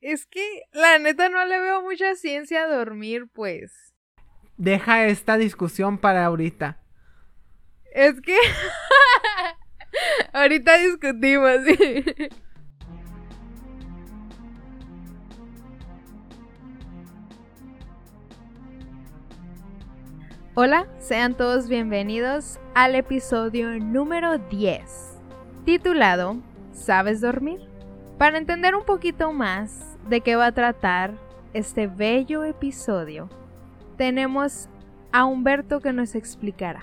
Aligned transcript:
Es 0.00 0.24
que 0.24 0.62
la 0.72 0.98
neta 0.98 1.28
no 1.28 1.44
le 1.44 1.60
veo 1.60 1.82
mucha 1.82 2.14
ciencia 2.14 2.64
a 2.64 2.74
dormir, 2.74 3.26
pues. 3.30 3.94
Deja 4.56 5.04
esta 5.04 5.36
discusión 5.36 5.98
para 5.98 6.24
ahorita. 6.24 6.80
Es 7.92 8.18
que 8.22 8.34
ahorita 10.32 10.78
discutimos. 10.78 11.58
Hola, 20.54 20.88
sean 20.98 21.36
todos 21.36 21.68
bienvenidos 21.68 22.58
al 22.74 22.94
episodio 22.94 23.78
número 23.78 24.38
10, 24.38 24.82
titulado 25.66 26.38
¿Sabes 26.72 27.20
dormir? 27.20 27.60
Para 28.16 28.38
entender 28.38 28.74
un 28.74 28.84
poquito 28.84 29.32
más 29.32 29.89
de 30.10 30.20
qué 30.20 30.36
va 30.36 30.46
a 30.46 30.52
tratar 30.52 31.14
este 31.54 31.86
bello 31.86 32.44
episodio, 32.44 33.28
tenemos 33.96 34.68
a 35.12 35.24
Humberto 35.24 35.80
que 35.80 35.92
nos 35.92 36.14
explicará. 36.14 36.82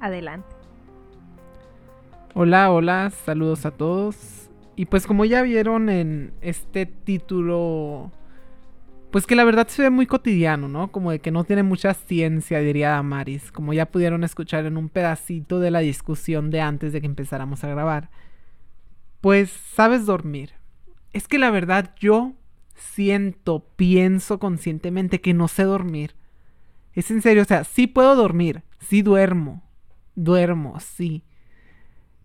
Adelante. 0.00 0.48
Hola, 2.34 2.72
hola, 2.72 3.10
saludos 3.10 3.64
a 3.64 3.70
todos. 3.70 4.50
Y 4.74 4.86
pues 4.86 5.06
como 5.06 5.24
ya 5.24 5.42
vieron 5.42 5.88
en 5.88 6.32
este 6.40 6.86
título 6.86 8.10
pues 9.12 9.26
que 9.26 9.36
la 9.36 9.44
verdad 9.44 9.68
se 9.68 9.82
ve 9.82 9.90
muy 9.90 10.06
cotidiano, 10.06 10.68
¿no? 10.68 10.90
Como 10.90 11.10
de 11.10 11.18
que 11.18 11.30
no 11.30 11.44
tiene 11.44 11.62
mucha 11.62 11.92
ciencia, 11.92 12.60
diría 12.60 12.92
Damaris, 12.92 13.52
como 13.52 13.74
ya 13.74 13.84
pudieron 13.84 14.24
escuchar 14.24 14.64
en 14.64 14.78
un 14.78 14.88
pedacito 14.88 15.60
de 15.60 15.70
la 15.70 15.80
discusión 15.80 16.50
de 16.50 16.62
antes 16.62 16.94
de 16.94 17.02
que 17.02 17.06
empezáramos 17.06 17.62
a 17.62 17.68
grabar. 17.68 18.08
Pues 19.20 19.50
sabes 19.50 20.06
dormir. 20.06 20.61
Es 21.12 21.28
que 21.28 21.38
la 21.38 21.50
verdad 21.50 21.94
yo 21.98 22.34
siento, 22.74 23.66
pienso 23.76 24.38
conscientemente 24.38 25.20
que 25.20 25.34
no 25.34 25.48
sé 25.48 25.64
dormir. 25.64 26.14
Es 26.94 27.10
en 27.10 27.22
serio, 27.22 27.42
o 27.42 27.46
sea, 27.46 27.64
sí 27.64 27.86
puedo 27.86 28.14
dormir, 28.14 28.62
sí 28.80 29.02
duermo, 29.02 29.62
duermo, 30.14 30.78
sí. 30.80 31.24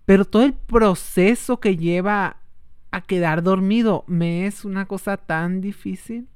Pero 0.05 0.25
todo 0.25 0.43
el 0.43 0.53
proceso 0.53 1.59
que 1.59 1.77
lleva 1.77 2.37
a 2.91 3.01
quedar 3.01 3.43
dormido 3.43 4.03
me 4.07 4.45
es 4.45 4.65
una 4.65 4.85
cosa 4.85 5.17
tan 5.17 5.61
difícil. 5.61 6.27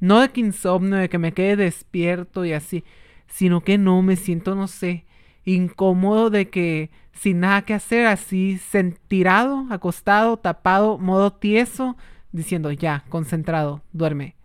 No 0.00 0.20
de 0.20 0.30
que 0.30 0.40
insomnio, 0.40 0.96
de 0.96 1.08
que 1.08 1.18
me 1.18 1.32
quede 1.32 1.56
despierto 1.56 2.44
y 2.44 2.52
así, 2.52 2.84
sino 3.26 3.62
que 3.62 3.78
no 3.78 4.02
me 4.02 4.16
siento, 4.16 4.54
no 4.54 4.68
sé, 4.68 5.06
incómodo 5.46 6.28
de 6.28 6.50
que 6.50 6.90
sin 7.12 7.40
nada 7.40 7.62
que 7.62 7.72
hacer, 7.72 8.06
así 8.06 8.60
tirado, 9.08 9.66
acostado, 9.70 10.36
tapado, 10.36 10.98
modo 10.98 11.32
tieso, 11.32 11.96
diciendo 12.32 12.70
ya, 12.70 13.04
concentrado, 13.08 13.82
duerme. 13.92 14.36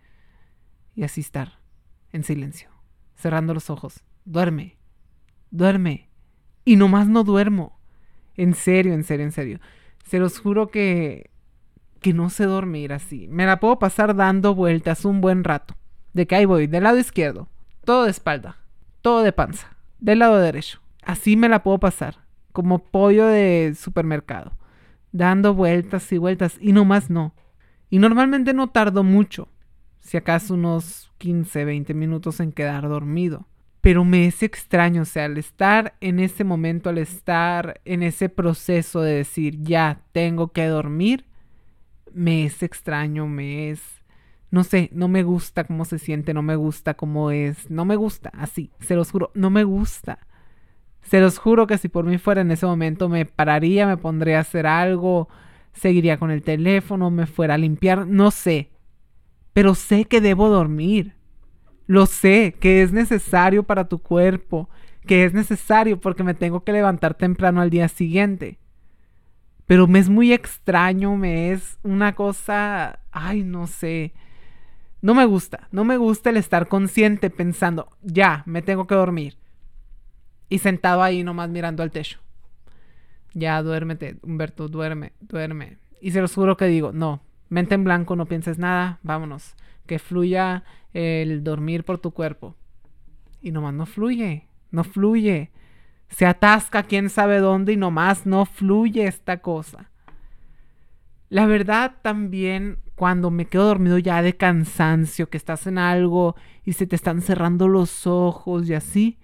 Y 0.94 1.02
así 1.04 1.20
estar, 1.20 1.58
en 2.12 2.24
silencio, 2.24 2.70
cerrando 3.14 3.52
los 3.52 3.68
ojos, 3.68 4.02
duerme, 4.24 4.78
duerme. 5.50 6.08
Y 6.64 6.76
nomás 6.76 7.08
no 7.08 7.24
duermo. 7.24 7.78
En 8.36 8.54
serio, 8.54 8.94
en 8.94 9.04
serio, 9.04 9.26
en 9.26 9.32
serio. 9.32 9.60
Se 10.04 10.18
los 10.18 10.38
juro 10.38 10.68
que 10.68 11.32
que 12.02 12.12
no 12.12 12.28
sé 12.28 12.44
dormir 12.44 12.92
así. 12.92 13.28
Me 13.28 13.46
la 13.46 13.60
puedo 13.60 13.78
pasar 13.78 14.14
dando 14.14 14.54
vueltas 14.54 15.06
un 15.06 15.22
buen 15.22 15.44
rato. 15.44 15.76
De 16.12 16.26
que 16.26 16.34
ahí 16.34 16.44
voy, 16.44 16.66
del 16.66 16.82
lado 16.82 16.98
izquierdo, 16.98 17.48
todo 17.86 18.04
de 18.04 18.10
espalda, 18.10 18.58
todo 19.00 19.22
de 19.22 19.32
panza, 19.32 19.78
del 19.98 20.18
lado 20.18 20.38
derecho. 20.38 20.81
Así 21.02 21.36
me 21.36 21.48
la 21.48 21.62
puedo 21.62 21.78
pasar, 21.78 22.24
como 22.52 22.78
pollo 22.78 23.26
de 23.26 23.74
supermercado, 23.76 24.56
dando 25.10 25.54
vueltas 25.54 26.10
y 26.12 26.18
vueltas, 26.18 26.56
y 26.60 26.72
no 26.72 26.84
más 26.84 27.10
no. 27.10 27.34
Y 27.90 27.98
normalmente 27.98 28.54
no 28.54 28.70
tardo 28.70 29.02
mucho, 29.02 29.48
si 30.00 30.16
acaso 30.16 30.54
unos 30.54 31.12
15, 31.18 31.64
20 31.64 31.94
minutos 31.94 32.40
en 32.40 32.52
quedar 32.52 32.88
dormido. 32.88 33.46
Pero 33.80 34.04
me 34.04 34.26
es 34.26 34.44
extraño, 34.44 35.02
o 35.02 35.04
sea, 35.04 35.24
al 35.24 35.38
estar 35.38 35.96
en 36.00 36.20
ese 36.20 36.44
momento, 36.44 36.88
al 36.88 36.98
estar 36.98 37.80
en 37.84 38.04
ese 38.04 38.28
proceso 38.28 39.00
de 39.00 39.14
decir, 39.14 39.60
ya 39.60 40.02
tengo 40.12 40.52
que 40.52 40.66
dormir, 40.66 41.26
me 42.14 42.44
es 42.44 42.62
extraño, 42.62 43.26
me 43.26 43.70
es... 43.70 43.82
No 44.50 44.64
sé, 44.64 44.90
no 44.92 45.08
me 45.08 45.22
gusta 45.22 45.64
cómo 45.64 45.84
se 45.84 45.98
siente, 45.98 46.34
no 46.34 46.42
me 46.42 46.56
gusta 46.56 46.94
cómo 46.94 47.30
es, 47.30 47.70
no 47.70 47.84
me 47.84 47.96
gusta, 47.96 48.30
así, 48.34 48.70
se 48.80 48.94
los 48.94 49.10
juro, 49.10 49.32
no 49.34 49.50
me 49.50 49.64
gusta. 49.64 50.18
Se 51.02 51.20
los 51.20 51.38
juro 51.38 51.66
que 51.66 51.78
si 51.78 51.88
por 51.88 52.04
mí 52.04 52.18
fuera 52.18 52.40
en 52.40 52.50
ese 52.50 52.66
momento 52.66 53.08
me 53.08 53.26
pararía, 53.26 53.86
me 53.86 53.96
pondría 53.96 54.38
a 54.38 54.42
hacer 54.42 54.66
algo, 54.66 55.28
seguiría 55.72 56.18
con 56.18 56.30
el 56.30 56.42
teléfono, 56.42 57.10
me 57.10 57.26
fuera 57.26 57.54
a 57.54 57.58
limpiar, 57.58 58.06
no 58.06 58.30
sé. 58.30 58.70
Pero 59.52 59.74
sé 59.74 60.06
que 60.06 60.20
debo 60.20 60.48
dormir. 60.48 61.14
Lo 61.86 62.06
sé, 62.06 62.54
que 62.58 62.82
es 62.82 62.92
necesario 62.92 63.64
para 63.64 63.88
tu 63.88 63.98
cuerpo, 63.98 64.70
que 65.06 65.24
es 65.24 65.34
necesario 65.34 66.00
porque 66.00 66.22
me 66.22 66.34
tengo 66.34 66.64
que 66.64 66.72
levantar 66.72 67.14
temprano 67.14 67.60
al 67.60 67.70
día 67.70 67.88
siguiente. 67.88 68.58
Pero 69.66 69.86
me 69.86 69.98
es 69.98 70.08
muy 70.08 70.32
extraño, 70.32 71.16
me 71.16 71.52
es 71.52 71.78
una 71.82 72.14
cosa, 72.14 73.00
ay, 73.10 73.42
no 73.42 73.66
sé. 73.66 74.12
No 75.00 75.14
me 75.14 75.24
gusta, 75.24 75.68
no 75.72 75.84
me 75.84 75.96
gusta 75.96 76.30
el 76.30 76.36
estar 76.36 76.68
consciente 76.68 77.28
pensando, 77.30 77.88
ya, 78.02 78.44
me 78.46 78.62
tengo 78.62 78.86
que 78.86 78.94
dormir. 78.94 79.36
Y 80.52 80.58
sentado 80.58 81.02
ahí 81.02 81.24
nomás 81.24 81.48
mirando 81.48 81.82
al 81.82 81.90
techo. 81.90 82.18
Ya, 83.34 83.62
duérmete, 83.62 84.18
Humberto, 84.22 84.68
duerme, 84.68 85.12
duerme. 85.20 85.78
Y 86.00 86.10
se 86.10 86.20
los 86.20 86.34
juro 86.34 86.56
que 86.56 86.66
digo, 86.66 86.92
no, 86.92 87.22
mente 87.48 87.74
en 87.74 87.84
blanco, 87.84 88.16
no 88.16 88.26
pienses 88.26 88.58
nada, 88.58 88.98
vámonos. 89.02 89.54
Que 89.86 89.98
fluya 89.98 90.64
el 90.92 91.42
dormir 91.42 91.84
por 91.84 91.98
tu 91.98 92.10
cuerpo. 92.10 92.56
Y 93.40 93.50
nomás 93.50 93.74
no 93.74 93.86
fluye, 93.86 94.48
no 94.70 94.84
fluye 94.84 95.50
se 96.12 96.26
atasca 96.26 96.82
quién 96.82 97.08
sabe 97.08 97.38
dónde 97.38 97.72
y 97.72 97.76
nomás 97.76 98.26
no 98.26 98.44
fluye 98.44 99.06
esta 99.06 99.38
cosa. 99.38 99.90
La 101.30 101.46
verdad 101.46 101.94
también 102.02 102.78
cuando 102.94 103.30
me 103.30 103.46
quedo 103.46 103.66
dormido 103.66 103.98
ya 103.98 104.20
de 104.20 104.36
cansancio, 104.36 105.30
que 105.30 105.38
estás 105.38 105.66
en 105.66 105.78
algo 105.78 106.36
y 106.64 106.74
se 106.74 106.86
te 106.86 106.96
están 106.96 107.22
cerrando 107.22 107.66
los 107.66 108.06
ojos 108.06 108.68
y 108.68 108.74
así, 108.74 109.18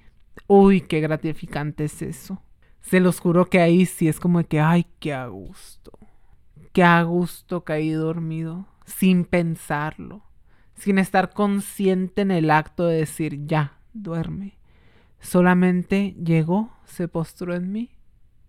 uy, 0.46 0.80
qué 0.82 1.00
gratificante 1.00 1.84
es 1.84 2.02
eso. 2.02 2.42
Se 2.80 3.00
los 3.00 3.20
juro 3.20 3.46
que 3.46 3.60
ahí 3.60 3.86
sí 3.86 4.08
es 4.08 4.20
como 4.20 4.42
que, 4.44 4.60
ay, 4.60 4.86
qué 4.98 5.12
a 5.12 5.26
gusto. 5.26 5.92
Qué 6.72 6.82
a 6.82 7.02
gusto 7.02 7.64
caí 7.64 7.90
dormido, 7.90 8.66
sin 8.84 9.24
pensarlo, 9.24 10.22
sin 10.74 10.98
estar 10.98 11.32
consciente 11.32 12.22
en 12.22 12.30
el 12.30 12.50
acto 12.50 12.86
de 12.86 12.98
decir, 12.98 13.46
ya, 13.46 13.78
duerme. 13.92 14.58
Solamente 15.20 16.14
llegó, 16.22 16.72
se 16.84 17.08
postró 17.08 17.54
en 17.54 17.72
mí 17.72 17.90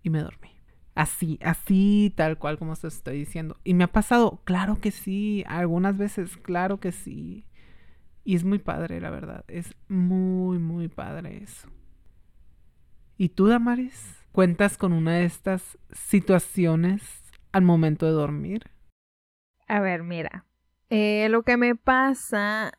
y 0.02 0.10
me 0.10 0.20
dormí. 0.20 0.50
Así, 0.94 1.38
así, 1.42 2.12
tal 2.16 2.38
cual 2.38 2.58
como 2.58 2.76
se 2.76 2.88
estoy 2.88 3.18
diciendo. 3.18 3.56
¿Y 3.64 3.74
me 3.74 3.84
ha 3.84 3.92
pasado? 3.92 4.42
Claro 4.44 4.80
que 4.80 4.90
sí, 4.90 5.44
algunas 5.46 5.96
veces, 5.96 6.36
claro 6.36 6.78
que 6.78 6.92
sí. 6.92 7.46
Y 8.24 8.36
es 8.36 8.44
muy 8.44 8.58
padre, 8.58 9.00
la 9.00 9.10
verdad. 9.10 9.44
Es 9.48 9.74
muy, 9.88 10.58
muy 10.58 10.88
padre 10.88 11.42
eso. 11.42 11.68
¿Y 13.20 13.28
tú, 13.28 13.48
Damaris? 13.48 14.16
¿Cuentas 14.32 14.78
con 14.78 14.94
una 14.94 15.16
de 15.16 15.24
estas 15.24 15.76
situaciones 15.92 17.02
al 17.52 17.62
momento 17.62 18.06
de 18.06 18.12
dormir? 18.12 18.70
A 19.68 19.80
ver, 19.80 20.02
mira. 20.02 20.46
Eh, 20.88 21.28
lo 21.28 21.42
que 21.42 21.58
me 21.58 21.76
pasa 21.76 22.72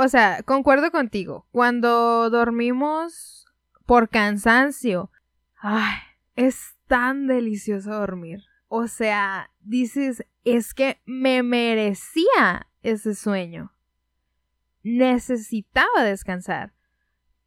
o 0.00 0.06
sea, 0.06 0.44
concuerdo 0.44 0.92
contigo. 0.92 1.48
Cuando 1.50 2.30
dormimos 2.30 3.46
por 3.84 4.08
cansancio, 4.08 5.10
ay, 5.56 5.96
es 6.36 6.76
tan 6.86 7.26
delicioso 7.26 7.90
dormir. 7.90 8.44
O 8.68 8.86
sea, 8.86 9.50
dices, 9.58 10.24
es 10.44 10.72
que 10.72 11.00
me 11.04 11.42
merecía 11.42 12.68
ese 12.82 13.16
sueño. 13.16 13.72
Necesitaba 14.84 16.04
descansar. 16.04 16.74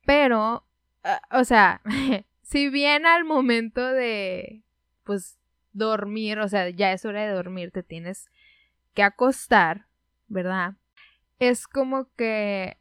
Pero, 0.06 0.68
ah, 1.06 1.22
o 1.32 1.46
sea, 1.46 1.82
si 2.52 2.70
bien 2.70 3.06
al 3.06 3.24
momento 3.26 3.86
de, 3.92 4.64
pues, 5.04 5.40
dormir, 5.74 6.40
o 6.40 6.48
sea, 6.48 6.70
ya 6.70 6.92
es 6.92 7.06
hora 7.06 7.26
de 7.26 7.34
dormir, 7.34 7.72
te 7.72 7.82
tienes 7.82 8.30
que 8.94 9.04
acostar, 9.04 9.88
¿verdad? 10.28 10.76
es 11.42 11.68
como 11.68 12.08
que... 12.16 12.78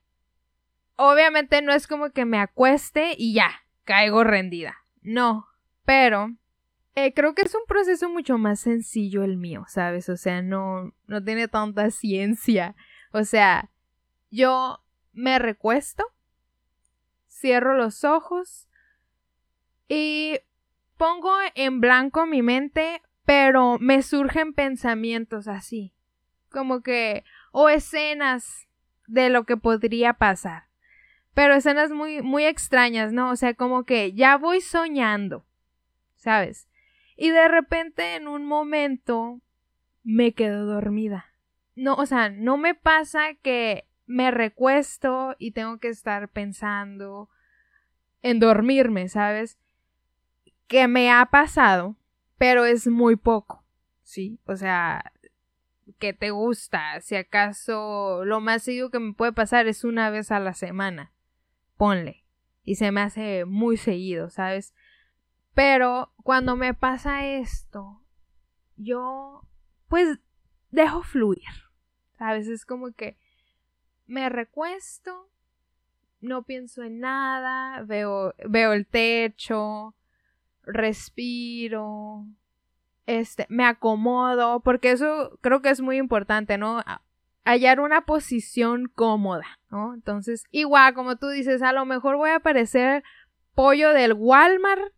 Obviamente 0.96 1.62
no 1.62 1.72
es 1.72 1.86
como 1.86 2.10
que 2.10 2.26
me 2.26 2.38
acueste 2.38 3.14
y 3.16 3.32
ya, 3.32 3.50
caigo 3.84 4.22
rendida. 4.22 4.76
No, 5.00 5.46
pero 5.86 6.36
eh, 6.94 7.14
creo 7.14 7.34
que 7.34 7.40
es 7.40 7.54
un 7.54 7.62
proceso 7.66 8.10
mucho 8.10 8.36
más 8.36 8.60
sencillo 8.60 9.24
el 9.24 9.38
mío, 9.38 9.64
¿sabes? 9.66 10.10
O 10.10 10.18
sea, 10.18 10.42
no, 10.42 10.92
no 11.06 11.24
tiene 11.24 11.48
tanta 11.48 11.90
ciencia. 11.90 12.76
O 13.12 13.24
sea, 13.24 13.70
yo 14.30 14.84
me 15.14 15.38
recuesto, 15.38 16.04
cierro 17.30 17.74
los 17.74 18.04
ojos 18.04 18.68
y 19.92 20.38
pongo 20.96 21.32
en 21.56 21.80
blanco 21.80 22.24
mi 22.24 22.42
mente, 22.42 23.02
pero 23.24 23.76
me 23.80 24.02
surgen 24.02 24.54
pensamientos 24.54 25.48
así 25.48 25.92
Como 26.48 26.80
que, 26.80 27.24
o 27.50 27.68
escenas 27.68 28.68
de 29.08 29.30
lo 29.30 29.44
que 29.44 29.56
podría 29.56 30.12
pasar. 30.12 30.68
Pero 31.34 31.54
escenas 31.54 31.90
muy, 31.90 32.22
muy 32.22 32.44
extrañas, 32.44 33.12
¿no? 33.12 33.30
O 33.30 33.36
sea, 33.36 33.54
como 33.54 33.84
que 33.84 34.12
ya 34.12 34.36
voy 34.36 34.60
soñando, 34.60 35.44
¿sabes? 36.14 36.68
Y 37.16 37.30
de 37.30 37.48
repente 37.48 38.14
en 38.14 38.28
un 38.28 38.46
momento 38.46 39.40
me 40.04 40.34
quedo 40.34 40.66
dormida. 40.66 41.34
No, 41.74 41.94
o 41.94 42.06
sea, 42.06 42.30
no 42.30 42.56
me 42.56 42.76
pasa 42.76 43.34
que 43.42 43.88
me 44.06 44.30
recuesto 44.30 45.34
y 45.40 45.50
tengo 45.50 45.78
que 45.78 45.88
estar 45.88 46.28
pensando 46.28 47.28
en 48.22 48.38
dormirme, 48.38 49.08
¿sabes? 49.08 49.58
Que 50.70 50.86
me 50.86 51.10
ha 51.10 51.26
pasado, 51.26 51.96
pero 52.38 52.64
es 52.64 52.86
muy 52.86 53.16
poco, 53.16 53.64
¿sí? 54.04 54.38
O 54.46 54.54
sea, 54.54 55.12
que 55.98 56.12
te 56.12 56.30
gusta, 56.30 57.00
si 57.00 57.16
acaso 57.16 58.24
lo 58.24 58.40
más 58.40 58.62
seguido 58.62 58.88
que 58.88 59.00
me 59.00 59.12
puede 59.12 59.32
pasar 59.32 59.66
es 59.66 59.82
una 59.82 60.10
vez 60.10 60.30
a 60.30 60.38
la 60.38 60.54
semana, 60.54 61.12
ponle, 61.76 62.24
y 62.62 62.76
se 62.76 62.92
me 62.92 63.00
hace 63.00 63.46
muy 63.46 63.78
seguido, 63.78 64.30
¿sabes? 64.30 64.72
Pero 65.54 66.12
cuando 66.22 66.54
me 66.54 66.72
pasa 66.72 67.26
esto, 67.26 68.00
yo 68.76 69.42
pues 69.88 70.20
dejo 70.70 71.02
fluir, 71.02 71.42
¿sabes? 72.16 72.46
Es 72.46 72.64
como 72.64 72.92
que 72.92 73.18
me 74.06 74.28
recuesto, 74.28 75.28
no 76.20 76.44
pienso 76.44 76.84
en 76.84 77.00
nada, 77.00 77.82
veo, 77.82 78.36
veo 78.48 78.72
el 78.72 78.86
techo, 78.86 79.96
respiro, 80.72 82.24
este, 83.06 83.46
me 83.48 83.64
acomodo, 83.64 84.60
porque 84.60 84.92
eso 84.92 85.38
creo 85.40 85.62
que 85.62 85.70
es 85.70 85.80
muy 85.80 85.96
importante, 85.96 86.58
¿no? 86.58 86.82
Hallar 87.44 87.80
una 87.80 88.02
posición 88.06 88.90
cómoda, 88.94 89.58
¿no? 89.70 89.94
Entonces, 89.94 90.44
igual, 90.50 90.94
como 90.94 91.16
tú 91.16 91.28
dices, 91.28 91.62
a 91.62 91.72
lo 91.72 91.84
mejor 91.84 92.16
voy 92.16 92.30
a 92.30 92.40
parecer 92.40 93.02
pollo 93.54 93.92
del 93.92 94.12
Walmart 94.12 94.92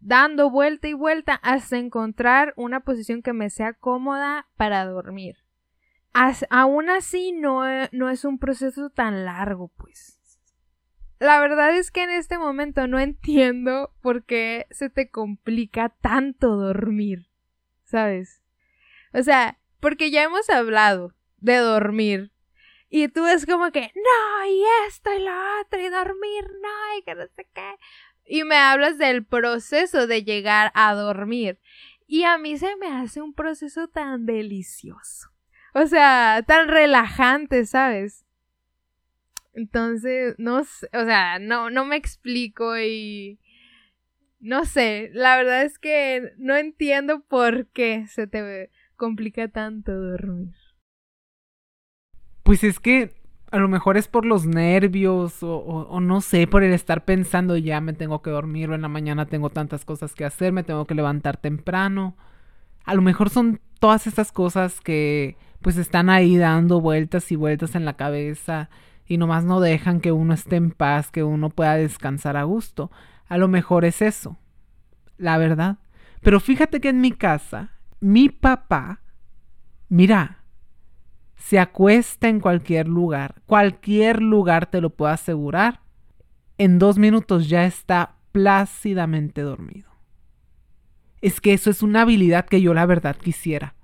dando 0.00 0.50
vuelta 0.50 0.88
y 0.88 0.94
vuelta 0.94 1.34
hasta 1.34 1.78
encontrar 1.78 2.54
una 2.56 2.80
posición 2.80 3.22
que 3.22 3.32
me 3.32 3.50
sea 3.50 3.72
cómoda 3.72 4.48
para 4.56 4.84
dormir 4.84 5.36
aún 6.50 6.90
así 6.90 7.32
no, 7.32 7.62
no 7.92 8.10
es 8.10 8.24
un 8.24 8.38
proceso 8.38 8.90
tan 8.90 9.24
largo, 9.24 9.68
pues. 9.76 10.18
La 11.22 11.38
verdad 11.38 11.76
es 11.76 11.92
que 11.92 12.02
en 12.02 12.10
este 12.10 12.36
momento 12.36 12.88
no 12.88 12.98
entiendo 12.98 13.94
por 14.02 14.24
qué 14.24 14.66
se 14.72 14.90
te 14.90 15.08
complica 15.08 15.90
tanto 16.00 16.56
dormir, 16.56 17.28
¿sabes? 17.84 18.42
O 19.14 19.22
sea, 19.22 19.56
porque 19.78 20.10
ya 20.10 20.24
hemos 20.24 20.50
hablado 20.50 21.14
de 21.36 21.58
dormir. 21.58 22.32
Y 22.90 23.06
tú 23.06 23.24
es 23.26 23.46
como 23.46 23.70
que, 23.70 23.92
no, 23.94 24.46
y 24.48 24.64
esto 24.88 25.14
y 25.14 25.20
lo 25.20 25.32
otro, 25.60 25.78
y 25.78 25.90
dormir, 25.90 26.44
no, 26.60 26.98
y 26.98 27.02
que 27.02 27.14
no 27.14 27.22
sé 27.36 27.48
qué. 27.54 27.76
Y 28.24 28.42
me 28.42 28.56
hablas 28.56 28.98
del 28.98 29.24
proceso 29.24 30.08
de 30.08 30.24
llegar 30.24 30.72
a 30.74 30.92
dormir. 30.92 31.60
Y 32.08 32.24
a 32.24 32.36
mí 32.36 32.58
se 32.58 32.74
me 32.74 32.88
hace 32.88 33.22
un 33.22 33.32
proceso 33.32 33.86
tan 33.86 34.26
delicioso. 34.26 35.30
O 35.72 35.86
sea, 35.86 36.42
tan 36.44 36.66
relajante, 36.66 37.64
¿sabes? 37.64 38.26
Entonces, 39.54 40.34
no 40.38 40.64
sé, 40.64 40.88
o 40.94 41.04
sea, 41.04 41.38
no, 41.38 41.70
no 41.70 41.84
me 41.84 41.96
explico 41.96 42.78
y 42.78 43.38
no 44.40 44.64
sé, 44.64 45.10
la 45.12 45.36
verdad 45.36 45.62
es 45.62 45.78
que 45.78 46.32
no 46.38 46.56
entiendo 46.56 47.20
por 47.20 47.68
qué 47.68 48.06
se 48.08 48.26
te 48.26 48.70
complica 48.96 49.48
tanto 49.48 49.92
dormir. 49.92 50.54
Pues 52.42 52.64
es 52.64 52.80
que 52.80 53.14
a 53.52 53.58
lo 53.58 53.68
mejor 53.68 53.96
es 53.96 54.08
por 54.08 54.24
los 54.24 54.46
nervios 54.46 55.42
o, 55.42 55.58
o, 55.58 56.00
no 56.00 56.22
sé, 56.22 56.46
por 56.46 56.64
el 56.64 56.72
estar 56.72 57.04
pensando 57.04 57.56
ya 57.56 57.80
me 57.80 57.92
tengo 57.92 58.22
que 58.22 58.30
dormir 58.30 58.70
o 58.70 58.74
en 58.74 58.82
la 58.82 58.88
mañana 58.88 59.26
tengo 59.26 59.50
tantas 59.50 59.84
cosas 59.84 60.14
que 60.14 60.24
hacer, 60.24 60.52
me 60.52 60.64
tengo 60.64 60.86
que 60.86 60.94
levantar 60.94 61.36
temprano. 61.36 62.16
A 62.84 62.94
lo 62.94 63.02
mejor 63.02 63.30
son 63.30 63.60
todas 63.78 64.06
estas 64.06 64.32
cosas 64.32 64.80
que 64.80 65.36
pues 65.60 65.76
están 65.76 66.10
ahí 66.10 66.36
dando 66.36 66.80
vueltas 66.80 67.30
y 67.30 67.36
vueltas 67.36 67.74
en 67.74 67.84
la 67.84 67.96
cabeza 67.96 68.70
y 69.12 69.18
nomás 69.18 69.44
no 69.44 69.60
dejan 69.60 70.00
que 70.00 70.10
uno 70.10 70.32
esté 70.32 70.56
en 70.56 70.70
paz, 70.70 71.10
que 71.10 71.22
uno 71.22 71.50
pueda 71.50 71.74
descansar 71.74 72.38
a 72.38 72.44
gusto. 72.44 72.90
A 73.28 73.36
lo 73.36 73.46
mejor 73.46 73.84
es 73.84 74.00
eso, 74.00 74.38
la 75.18 75.36
verdad. 75.36 75.80
Pero 76.22 76.40
fíjate 76.40 76.80
que 76.80 76.88
en 76.88 77.02
mi 77.02 77.12
casa, 77.12 77.72
mi 78.00 78.30
papá, 78.30 79.02
mira, 79.90 80.44
se 81.36 81.58
acuesta 81.58 82.28
en 82.28 82.40
cualquier 82.40 82.88
lugar, 82.88 83.42
cualquier 83.44 84.22
lugar 84.22 84.70
te 84.70 84.80
lo 84.80 84.88
puedo 84.88 85.12
asegurar, 85.12 85.82
en 86.56 86.78
dos 86.78 86.96
minutos 86.96 87.50
ya 87.50 87.66
está 87.66 88.14
plácidamente 88.32 89.42
dormido. 89.42 89.90
Es 91.20 91.42
que 91.42 91.52
eso 91.52 91.68
es 91.68 91.82
una 91.82 92.00
habilidad 92.00 92.46
que 92.46 92.62
yo 92.62 92.72
la 92.72 92.86
verdad 92.86 93.16
quisiera 93.16 93.74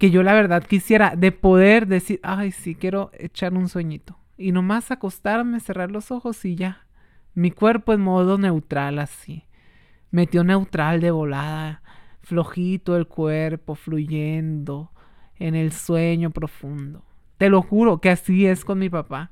que 0.00 0.10
yo 0.10 0.22
la 0.22 0.32
verdad 0.32 0.64
quisiera 0.64 1.14
de 1.14 1.30
poder 1.30 1.86
decir, 1.86 2.20
ay, 2.22 2.52
sí, 2.52 2.74
quiero 2.74 3.10
echar 3.12 3.52
un 3.52 3.68
sueñito. 3.68 4.18
Y 4.38 4.50
nomás 4.50 4.90
acostarme, 4.90 5.60
cerrar 5.60 5.90
los 5.90 6.10
ojos 6.10 6.42
y 6.46 6.56
ya. 6.56 6.86
Mi 7.34 7.50
cuerpo 7.50 7.92
en 7.92 8.00
modo 8.00 8.38
neutral 8.38 8.98
así. 8.98 9.44
Metió 10.10 10.42
neutral 10.42 11.02
de 11.02 11.10
volada, 11.10 11.82
flojito 12.22 12.96
el 12.96 13.08
cuerpo, 13.08 13.74
fluyendo 13.74 14.90
en 15.36 15.54
el 15.54 15.70
sueño 15.70 16.30
profundo. 16.30 17.04
Te 17.36 17.50
lo 17.50 17.60
juro 17.60 18.00
que 18.00 18.08
así 18.08 18.46
es 18.46 18.64
con 18.64 18.78
mi 18.78 18.88
papá. 18.88 19.30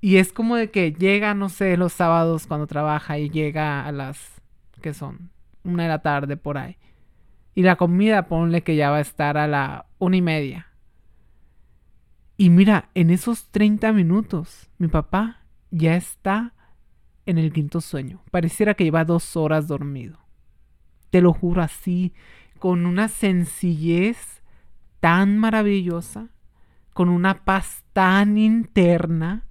Y 0.00 0.16
es 0.16 0.32
como 0.32 0.56
de 0.56 0.72
que 0.72 0.92
llega, 0.92 1.34
no 1.34 1.50
sé, 1.50 1.76
los 1.76 1.92
sábados 1.92 2.48
cuando 2.48 2.66
trabaja 2.66 3.16
y 3.20 3.30
llega 3.30 3.86
a 3.86 3.92
las, 3.92 4.42
¿qué 4.82 4.92
son? 4.92 5.30
Una 5.62 5.84
de 5.84 5.88
la 5.88 6.02
tarde 6.02 6.36
por 6.36 6.58
ahí. 6.58 6.76
Y 7.56 7.62
la 7.62 7.76
comida, 7.76 8.28
ponle 8.28 8.62
que 8.62 8.76
ya 8.76 8.90
va 8.90 8.98
a 8.98 9.00
estar 9.00 9.38
a 9.38 9.48
la 9.48 9.86
una 9.98 10.18
y 10.18 10.20
media. 10.22 10.66
Y 12.36 12.50
mira, 12.50 12.90
en 12.92 13.08
esos 13.08 13.48
30 13.48 13.94
minutos, 13.94 14.68
mi 14.76 14.88
papá 14.88 15.40
ya 15.70 15.96
está 15.96 16.52
en 17.24 17.38
el 17.38 17.54
quinto 17.54 17.80
sueño. 17.80 18.22
Pareciera 18.30 18.74
que 18.74 18.84
lleva 18.84 19.06
dos 19.06 19.38
horas 19.38 19.68
dormido. 19.68 20.18
Te 21.08 21.22
lo 21.22 21.32
juro 21.32 21.62
así, 21.62 22.12
con 22.58 22.84
una 22.84 23.08
sencillez 23.08 24.42
tan 25.00 25.38
maravillosa, 25.38 26.28
con 26.92 27.08
una 27.08 27.46
paz 27.46 27.84
tan 27.94 28.36
interna, 28.36 29.46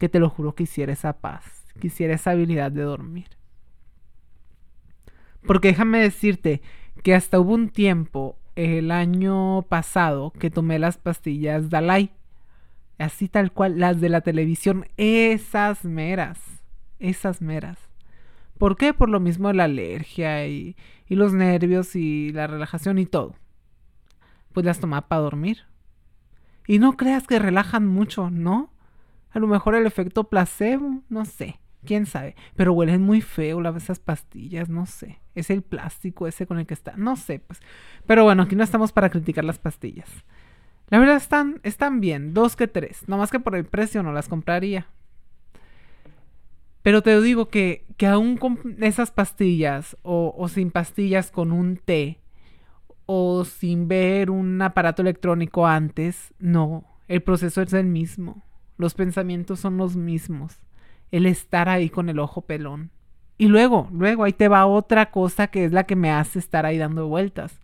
que 0.00 0.08
te 0.08 0.18
lo 0.18 0.30
juro 0.30 0.56
que 0.56 0.64
quisiera 0.64 0.92
esa 0.92 1.20
paz, 1.20 1.64
quisiera 1.78 2.14
esa 2.14 2.32
habilidad 2.32 2.72
de 2.72 2.82
dormir. 2.82 3.28
Porque 5.46 5.68
déjame 5.68 6.00
decirte 6.00 6.60
que 7.04 7.14
hasta 7.14 7.38
hubo 7.38 7.52
un 7.52 7.68
tiempo, 7.68 8.38
el 8.56 8.90
año 8.90 9.60
pasado, 9.68 10.32
que 10.32 10.50
tomé 10.50 10.78
las 10.78 10.96
pastillas 10.96 11.68
Dalai. 11.68 12.10
Así 12.98 13.28
tal 13.28 13.52
cual, 13.52 13.78
las 13.78 14.00
de 14.00 14.08
la 14.08 14.22
televisión, 14.22 14.86
esas 14.96 15.84
meras, 15.84 16.40
esas 16.98 17.42
meras. 17.42 17.76
¿Por 18.56 18.78
qué? 18.78 18.94
Por 18.94 19.10
lo 19.10 19.20
mismo 19.20 19.52
la 19.52 19.64
alergia 19.64 20.46
y, 20.46 20.76
y 21.06 21.16
los 21.16 21.34
nervios 21.34 21.94
y 21.94 22.32
la 22.32 22.46
relajación 22.46 22.98
y 22.98 23.04
todo. 23.04 23.34
Pues 24.54 24.64
las 24.64 24.80
tomaba 24.80 25.06
para 25.06 25.20
dormir. 25.20 25.58
Y 26.66 26.78
no 26.78 26.96
creas 26.96 27.26
que 27.26 27.38
relajan 27.38 27.86
mucho, 27.86 28.30
¿no? 28.30 28.72
A 29.30 29.40
lo 29.40 29.46
mejor 29.46 29.74
el 29.74 29.86
efecto 29.86 30.24
placebo, 30.24 31.02
no 31.10 31.26
sé 31.26 31.60
quién 31.84 32.06
sabe. 32.06 32.34
Pero 32.56 32.72
huelen 32.72 33.02
muy 33.02 33.20
feo 33.20 33.60
las 33.60 33.76
esas 33.76 33.98
pastillas, 33.98 34.68
no 34.68 34.86
sé. 34.86 35.20
Es 35.34 35.50
el 35.50 35.62
plástico 35.62 36.26
ese 36.26 36.46
con 36.46 36.58
el 36.58 36.66
que 36.66 36.74
está, 36.74 36.94
no 36.96 37.16
sé, 37.16 37.38
pues. 37.40 37.60
Pero 38.06 38.24
bueno, 38.24 38.42
aquí 38.42 38.56
no 38.56 38.64
estamos 38.64 38.92
para 38.92 39.10
criticar 39.10 39.44
las 39.44 39.58
pastillas. 39.58 40.08
La 40.88 40.98
verdad 40.98 41.16
están, 41.16 41.60
están 41.62 42.00
bien, 42.00 42.34
dos 42.34 42.56
que 42.56 42.68
tres. 42.68 43.08
No 43.08 43.18
más 43.18 43.30
que 43.30 43.40
por 43.40 43.56
el 43.56 43.64
precio 43.64 44.02
no 44.02 44.12
las 44.12 44.28
compraría. 44.28 44.86
Pero 46.82 47.02
te 47.02 47.18
digo 47.20 47.48
que, 47.48 47.86
que 47.96 48.06
aún 48.06 48.36
con 48.36 48.76
esas 48.80 49.10
pastillas 49.10 49.96
o, 50.02 50.34
o 50.36 50.48
sin 50.48 50.70
pastillas 50.70 51.30
con 51.30 51.50
un 51.50 51.78
té 51.78 52.20
o 53.06 53.44
sin 53.44 53.88
ver 53.88 54.30
un 54.30 54.60
aparato 54.60 55.02
electrónico 55.02 55.66
antes, 55.66 56.34
no, 56.38 56.84
el 57.08 57.22
proceso 57.22 57.62
es 57.62 57.72
el 57.72 57.86
mismo. 57.86 58.42
Los 58.76 58.94
pensamientos 58.94 59.60
son 59.60 59.76
los 59.76 59.96
mismos 59.96 60.58
el 61.10 61.26
estar 61.26 61.68
ahí 61.68 61.90
con 61.90 62.08
el 62.08 62.18
ojo 62.18 62.42
pelón. 62.42 62.90
Y 63.36 63.48
luego, 63.48 63.88
luego 63.92 64.24
ahí 64.24 64.32
te 64.32 64.48
va 64.48 64.66
otra 64.66 65.10
cosa 65.10 65.48
que 65.48 65.64
es 65.64 65.72
la 65.72 65.84
que 65.84 65.96
me 65.96 66.10
hace 66.10 66.38
estar 66.38 66.66
ahí 66.66 66.78
dando 66.78 67.08
vueltas. 67.08 67.60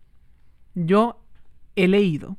Yo 0.75 1.20
he 1.76 1.88
leído 1.88 2.37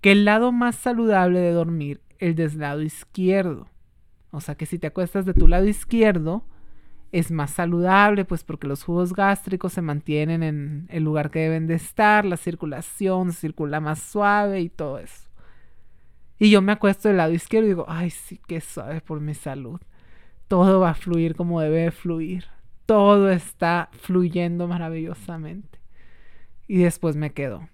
que 0.00 0.12
el 0.12 0.24
lado 0.24 0.52
más 0.52 0.76
saludable 0.76 1.40
de 1.40 1.52
dormir 1.52 2.00
es 2.18 2.36
del 2.36 2.58
lado 2.58 2.82
izquierdo. 2.82 3.68
O 4.30 4.40
sea 4.40 4.54
que 4.54 4.66
si 4.66 4.78
te 4.78 4.86
acuestas 4.86 5.26
de 5.26 5.34
tu 5.34 5.48
lado 5.48 5.66
izquierdo, 5.66 6.44
es 7.12 7.30
más 7.30 7.50
saludable, 7.52 8.24
pues 8.24 8.44
porque 8.44 8.66
los 8.66 8.84
jugos 8.84 9.14
gástricos 9.14 9.72
se 9.72 9.82
mantienen 9.82 10.42
en 10.42 10.86
el 10.90 11.04
lugar 11.04 11.30
que 11.30 11.40
deben 11.40 11.66
de 11.66 11.74
estar, 11.74 12.24
la 12.24 12.36
circulación 12.36 13.32
circula 13.32 13.80
más 13.80 14.00
suave 14.00 14.60
y 14.60 14.68
todo 14.68 14.98
eso. 14.98 15.28
Y 16.38 16.50
yo 16.50 16.62
me 16.62 16.72
acuesto 16.72 17.08
del 17.08 17.16
lado 17.16 17.32
izquierdo 17.32 17.66
y 17.66 17.70
digo, 17.70 17.84
ay, 17.88 18.10
sí, 18.10 18.40
qué 18.46 18.60
suave 18.60 19.00
por 19.00 19.20
mi 19.20 19.34
salud. 19.34 19.80
Todo 20.48 20.80
va 20.80 20.90
a 20.90 20.94
fluir 20.94 21.36
como 21.36 21.60
debe 21.60 21.90
fluir. 21.90 22.46
Todo 22.86 23.30
está 23.30 23.90
fluyendo 23.92 24.66
maravillosamente. 24.66 25.78
Y 26.66 26.78
después 26.78 27.16
me 27.16 27.32
quedo, 27.32 27.68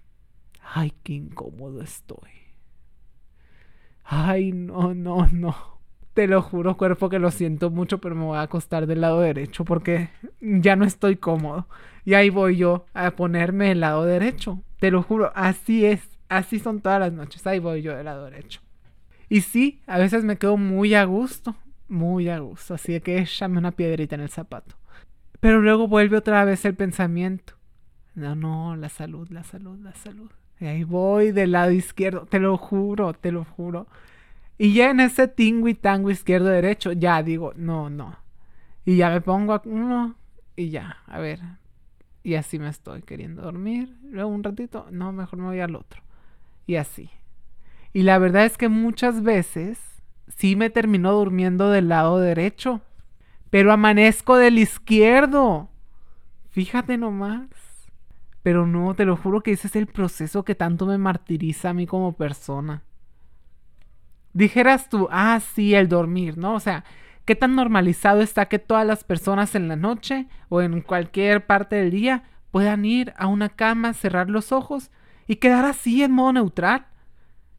ay, 0.61 0.93
qué 1.03 1.13
incómodo 1.13 1.81
estoy. 1.81 2.31
Ay, 4.03 4.51
no, 4.51 4.93
no, 4.93 5.27
no. 5.31 5.55
Te 6.13 6.27
lo 6.27 6.41
juro, 6.41 6.77
cuerpo, 6.77 7.09
que 7.09 7.19
lo 7.19 7.31
siento 7.31 7.69
mucho, 7.69 7.99
pero 7.99 8.15
me 8.15 8.23
voy 8.23 8.37
a 8.37 8.43
acostar 8.43 8.87
del 8.87 9.01
lado 9.01 9.19
derecho 9.19 9.65
porque 9.65 10.09
ya 10.39 10.77
no 10.77 10.85
estoy 10.85 11.17
cómodo. 11.17 11.67
Y 12.05 12.13
ahí 12.13 12.29
voy 12.29 12.55
yo 12.55 12.85
a 12.93 13.11
ponerme 13.11 13.69
del 13.69 13.81
lado 13.81 14.05
derecho. 14.05 14.61
Te 14.79 14.91
lo 14.91 15.03
juro, 15.03 15.31
así 15.35 15.85
es. 15.85 16.07
Así 16.29 16.59
son 16.59 16.79
todas 16.81 16.99
las 16.99 17.11
noches. 17.11 17.45
Ahí 17.45 17.59
voy 17.59 17.81
yo 17.81 17.95
del 17.95 18.05
lado 18.05 18.25
derecho. 18.25 18.61
Y 19.27 19.41
sí, 19.41 19.81
a 19.87 19.97
veces 19.97 20.23
me 20.23 20.37
quedo 20.37 20.55
muy 20.55 20.93
a 20.93 21.03
gusto. 21.03 21.55
Muy 21.87 22.29
a 22.29 22.39
gusto. 22.39 22.73
Así 22.73 22.99
que 23.01 23.19
échame 23.19 23.57
una 23.57 23.71
piedrita 23.71 24.15
en 24.15 24.21
el 24.21 24.29
zapato. 24.29 24.75
Pero 25.39 25.61
luego 25.61 25.87
vuelve 25.87 26.17
otra 26.17 26.43
vez 26.45 26.65
el 26.65 26.75
pensamiento. 26.75 27.53
No, 28.15 28.35
no, 28.35 28.75
la 28.75 28.89
salud, 28.89 29.27
la 29.29 29.43
salud, 29.43 29.77
la 29.79 29.93
salud. 29.93 30.31
Y 30.59 30.65
ahí 30.65 30.83
voy 30.83 31.31
del 31.31 31.51
lado 31.51 31.71
izquierdo. 31.71 32.25
Te 32.25 32.39
lo 32.39 32.57
juro, 32.57 33.13
te 33.13 33.31
lo 33.31 33.43
juro. 33.43 33.87
Y 34.57 34.73
ya 34.73 34.89
en 34.89 35.01
ese 35.01 35.27
tingo 35.27 35.67
y 35.67 35.75
tango 35.75 36.09
izquierdo 36.09 36.47
derecho, 36.47 36.93
ya 36.93 37.21
digo, 37.21 37.53
no, 37.57 37.89
no. 37.89 38.17
Y 38.85 38.97
ya 38.97 39.09
me 39.09 39.19
pongo 39.19 39.53
a 39.53 39.61
uno 39.65 40.15
y 40.55 40.69
ya, 40.69 40.97
a 41.07 41.19
ver. 41.19 41.39
Y 42.23 42.35
así 42.35 42.57
me 42.57 42.69
estoy 42.69 43.01
queriendo 43.01 43.41
dormir. 43.41 43.97
Luego 44.03 44.29
un 44.29 44.43
ratito, 44.43 44.87
no, 44.91 45.11
mejor 45.11 45.39
me 45.39 45.45
voy 45.45 45.59
al 45.59 45.75
otro. 45.75 46.01
Y 46.65 46.77
así. 46.77 47.09
Y 47.91 48.03
la 48.03 48.17
verdad 48.17 48.45
es 48.45 48.57
que 48.57 48.69
muchas 48.69 49.21
veces 49.21 49.79
sí 50.27 50.55
me 50.55 50.69
termino 50.69 51.11
durmiendo 51.13 51.69
del 51.69 51.89
lado 51.89 52.19
derecho. 52.19 52.81
Pero 53.49 53.71
amanezco 53.71 54.37
del 54.37 54.59
izquierdo. 54.59 55.69
Fíjate 56.49 56.97
nomás. 56.97 57.47
Pero 58.43 58.67
no, 58.67 58.93
te 58.93 59.05
lo 59.05 59.17
juro 59.17 59.41
que 59.41 59.51
ese 59.51 59.67
es 59.67 59.75
el 59.75 59.87
proceso 59.87 60.43
que 60.43 60.55
tanto 60.55 60.85
me 60.85 60.97
martiriza 60.97 61.69
a 61.69 61.73
mí 61.73 61.87
como 61.87 62.13
persona 62.13 62.83
dijeras 64.35 64.89
tú, 64.89 65.07
ah, 65.11 65.39
sí, 65.39 65.73
el 65.73 65.87
dormir, 65.87 66.37
¿no? 66.37 66.55
O 66.55 66.59
sea, 66.59 66.83
¿qué 67.23 67.35
tan 67.35 67.55
normalizado 67.55 68.21
está 68.21 68.47
que 68.47 68.59
todas 68.59 68.85
las 68.85 69.03
personas 69.03 69.55
en 69.55 69.69
la 69.69 69.77
noche 69.77 70.27
o 70.49 70.61
en 70.61 70.81
cualquier 70.81 71.45
parte 71.45 71.77
del 71.77 71.89
día 71.89 72.23
puedan 72.51 72.83
ir 72.83 73.13
a 73.17 73.27
una 73.27 73.49
cama, 73.49 73.93
cerrar 73.93 74.29
los 74.29 74.51
ojos 74.51 74.91
y 75.25 75.37
quedar 75.37 75.63
así 75.65 76.03
en 76.03 76.11
modo 76.11 76.33
neutral? 76.33 76.85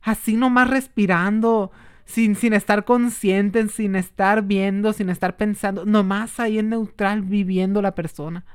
Así 0.02 0.36
nomás 0.36 0.68
respirando, 0.68 1.72
sin, 2.06 2.34
sin 2.34 2.54
estar 2.54 2.86
conscientes, 2.86 3.72
sin 3.72 3.94
estar 3.94 4.42
viendo, 4.42 4.94
sin 4.94 5.10
estar 5.10 5.36
pensando, 5.36 5.84
nomás 5.84 6.40
ahí 6.40 6.58
en 6.58 6.70
neutral 6.70 7.20
viviendo 7.20 7.82
la 7.82 7.94
persona. 7.94 8.46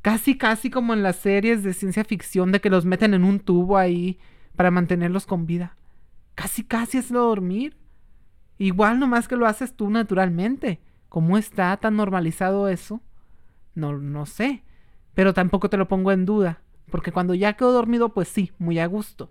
Casi, 0.00 0.38
casi 0.38 0.70
como 0.70 0.94
en 0.94 1.02
las 1.02 1.16
series 1.16 1.62
de 1.62 1.74
ciencia 1.74 2.04
ficción 2.04 2.50
de 2.50 2.60
que 2.60 2.70
los 2.70 2.86
meten 2.86 3.12
en 3.12 3.24
un 3.24 3.38
tubo 3.38 3.76
ahí 3.76 4.18
para 4.56 4.70
mantenerlos 4.70 5.26
con 5.26 5.44
vida 5.44 5.76
casi 6.34 6.64
casi 6.64 6.98
es 6.98 7.10
lo 7.10 7.20
dormir. 7.20 7.76
Igual 8.58 8.98
nomás 8.98 9.28
que 9.28 9.36
lo 9.36 9.46
haces 9.46 9.74
tú 9.74 9.90
naturalmente. 9.90 10.80
¿Cómo 11.08 11.36
está 11.36 11.76
tan 11.76 11.96
normalizado 11.96 12.68
eso? 12.68 13.00
No, 13.74 13.98
no 13.98 14.26
sé. 14.26 14.64
Pero 15.14 15.34
tampoco 15.34 15.68
te 15.68 15.76
lo 15.76 15.88
pongo 15.88 16.12
en 16.12 16.24
duda. 16.24 16.62
Porque 16.90 17.12
cuando 17.12 17.34
ya 17.34 17.54
quedo 17.54 17.72
dormido, 17.72 18.10
pues 18.10 18.28
sí, 18.28 18.52
muy 18.58 18.78
a 18.78 18.86
gusto. 18.86 19.30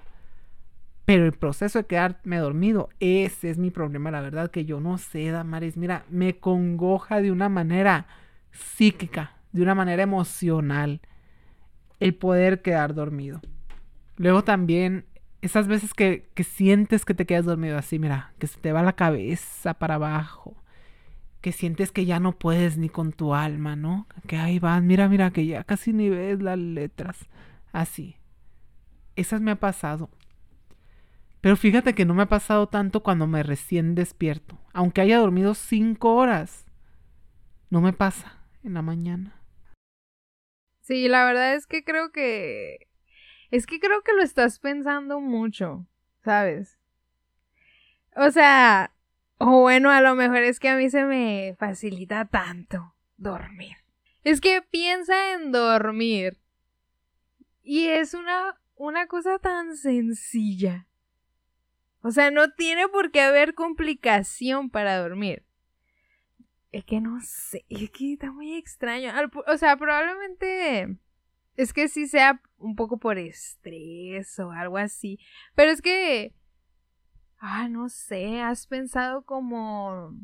Pero 1.05 1.25
el 1.25 1.33
proceso 1.33 1.79
de 1.79 1.85
quedarme 1.85 2.37
dormido, 2.37 2.89
ese 2.99 3.49
es 3.49 3.57
mi 3.57 3.71
problema, 3.71 4.11
la 4.11 4.21
verdad, 4.21 4.51
que 4.51 4.65
yo 4.65 4.79
no 4.79 4.97
sé, 4.97 5.29
Damaris. 5.31 5.77
Mira, 5.77 6.05
me 6.09 6.37
congoja 6.37 7.21
de 7.21 7.31
una 7.31 7.49
manera 7.49 8.07
psíquica, 8.51 9.35
de 9.51 9.63
una 9.63 9.75
manera 9.75 10.03
emocional, 10.03 11.01
el 11.99 12.15
poder 12.15 12.61
quedar 12.61 12.93
dormido. 12.93 13.41
Luego 14.17 14.43
también 14.43 15.05
esas 15.41 15.67
veces 15.67 15.93
que, 15.93 16.29
sientes 16.43 17.05
que 17.05 17.13
te 17.13 17.25
quedas 17.25 17.45
dormido 17.45 17.77
así, 17.77 17.99
mira, 17.99 18.33
que 18.39 18.47
se 18.47 18.59
te 18.59 18.71
va 18.71 18.83
la 18.83 18.93
cabeza 18.93 19.73
para 19.73 19.95
abajo, 19.95 20.55
que 21.41 21.51
sientes 21.51 21.91
que 21.91 22.05
ya 22.05 22.19
no 22.19 22.33
puedes 22.33 22.77
ni 22.77 22.89
con 22.89 23.11
tu 23.11 23.33
alma, 23.33 23.75
¿no? 23.75 24.07
Que 24.27 24.37
ahí 24.37 24.59
vas, 24.59 24.83
mira, 24.83 25.09
mira, 25.09 25.31
que 25.31 25.45
ya 25.45 25.63
casi 25.63 25.93
ni 25.93 26.09
ves 26.09 26.41
las 26.41 26.59
letras, 26.59 27.17
así. 27.71 28.15
Esas 29.15 29.41
me 29.41 29.51
ha 29.51 29.55
pasado. 29.55 30.09
Pero 31.41 31.57
fíjate 31.57 31.95
que 31.95 32.05
no 32.05 32.13
me 32.13 32.23
ha 32.23 32.27
pasado 32.27 32.67
tanto 32.69 33.01
cuando 33.01 33.25
me 33.25 33.41
recién 33.41 33.95
despierto. 33.95 34.59
Aunque 34.73 35.01
haya 35.01 35.17
dormido 35.17 35.55
cinco 35.55 36.15
horas, 36.15 36.65
no 37.69 37.81
me 37.81 37.93
pasa 37.93 38.45
en 38.63 38.75
la 38.75 38.83
mañana. 38.83 39.41
Sí, 40.81 41.07
la 41.07 41.25
verdad 41.25 41.55
es 41.55 41.65
que 41.65 41.83
creo 41.83 42.11
que 42.11 42.87
es 43.49 43.65
que 43.65 43.79
creo 43.79 44.01
que 44.03 44.13
lo 44.13 44.21
estás 44.21 44.59
pensando 44.59 45.19
mucho, 45.19 45.87
¿sabes? 46.23 46.79
O 48.15 48.29
sea, 48.31 48.93
o 49.37 49.61
bueno, 49.61 49.89
a 49.89 50.01
lo 50.01 50.15
mejor 50.15 50.37
es 50.37 50.59
que 50.59 50.69
a 50.69 50.75
mí 50.75 50.89
se 50.89 51.05
me 51.05 51.55
facilita 51.57 52.25
tanto 52.25 52.95
dormir. 53.17 53.77
Es 54.23 54.39
que 54.41 54.61
piensa 54.61 55.33
en 55.33 55.51
dormir. 55.51 56.37
Y 57.63 57.87
es 57.87 58.13
una, 58.13 58.59
una 58.75 59.07
cosa 59.07 59.39
tan 59.39 59.75
sencilla. 59.75 60.87
O 62.01 62.11
sea, 62.11 62.31
no 62.31 62.51
tiene 62.51 62.87
por 62.87 63.11
qué 63.11 63.21
haber 63.21 63.53
complicación 63.53 64.69
para 64.69 64.97
dormir. 64.97 65.45
Es 66.71 66.85
que 66.85 67.01
no 67.01 67.19
sé, 67.21 67.65
es 67.69 67.89
que 67.91 68.13
está 68.13 68.31
muy 68.31 68.55
extraño. 68.55 69.11
O 69.47 69.57
sea, 69.57 69.75
probablemente 69.75 70.97
es 71.57 71.73
que 71.73 71.87
sí 71.89 72.07
sea 72.07 72.41
un 72.57 72.75
poco 72.75 72.97
por 72.97 73.17
estrés 73.17 74.39
o 74.39 74.51
algo 74.51 74.77
así. 74.77 75.19
Pero 75.55 75.71
es 75.71 75.81
que... 75.81 76.33
Ah, 77.39 77.67
no 77.67 77.89
sé, 77.89 78.39
has 78.39 78.67
pensado 78.67 79.23
como... 79.25 80.15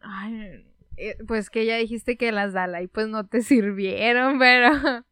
Ay, 0.00 0.66
eh, 0.96 1.16
pues 1.26 1.50
que 1.50 1.64
ya 1.64 1.76
dijiste 1.76 2.16
que 2.16 2.30
las 2.30 2.52
Dalai 2.52 2.86
pues 2.88 3.08
no 3.08 3.26
te 3.26 3.42
sirvieron, 3.42 4.38
pero... 4.38 5.04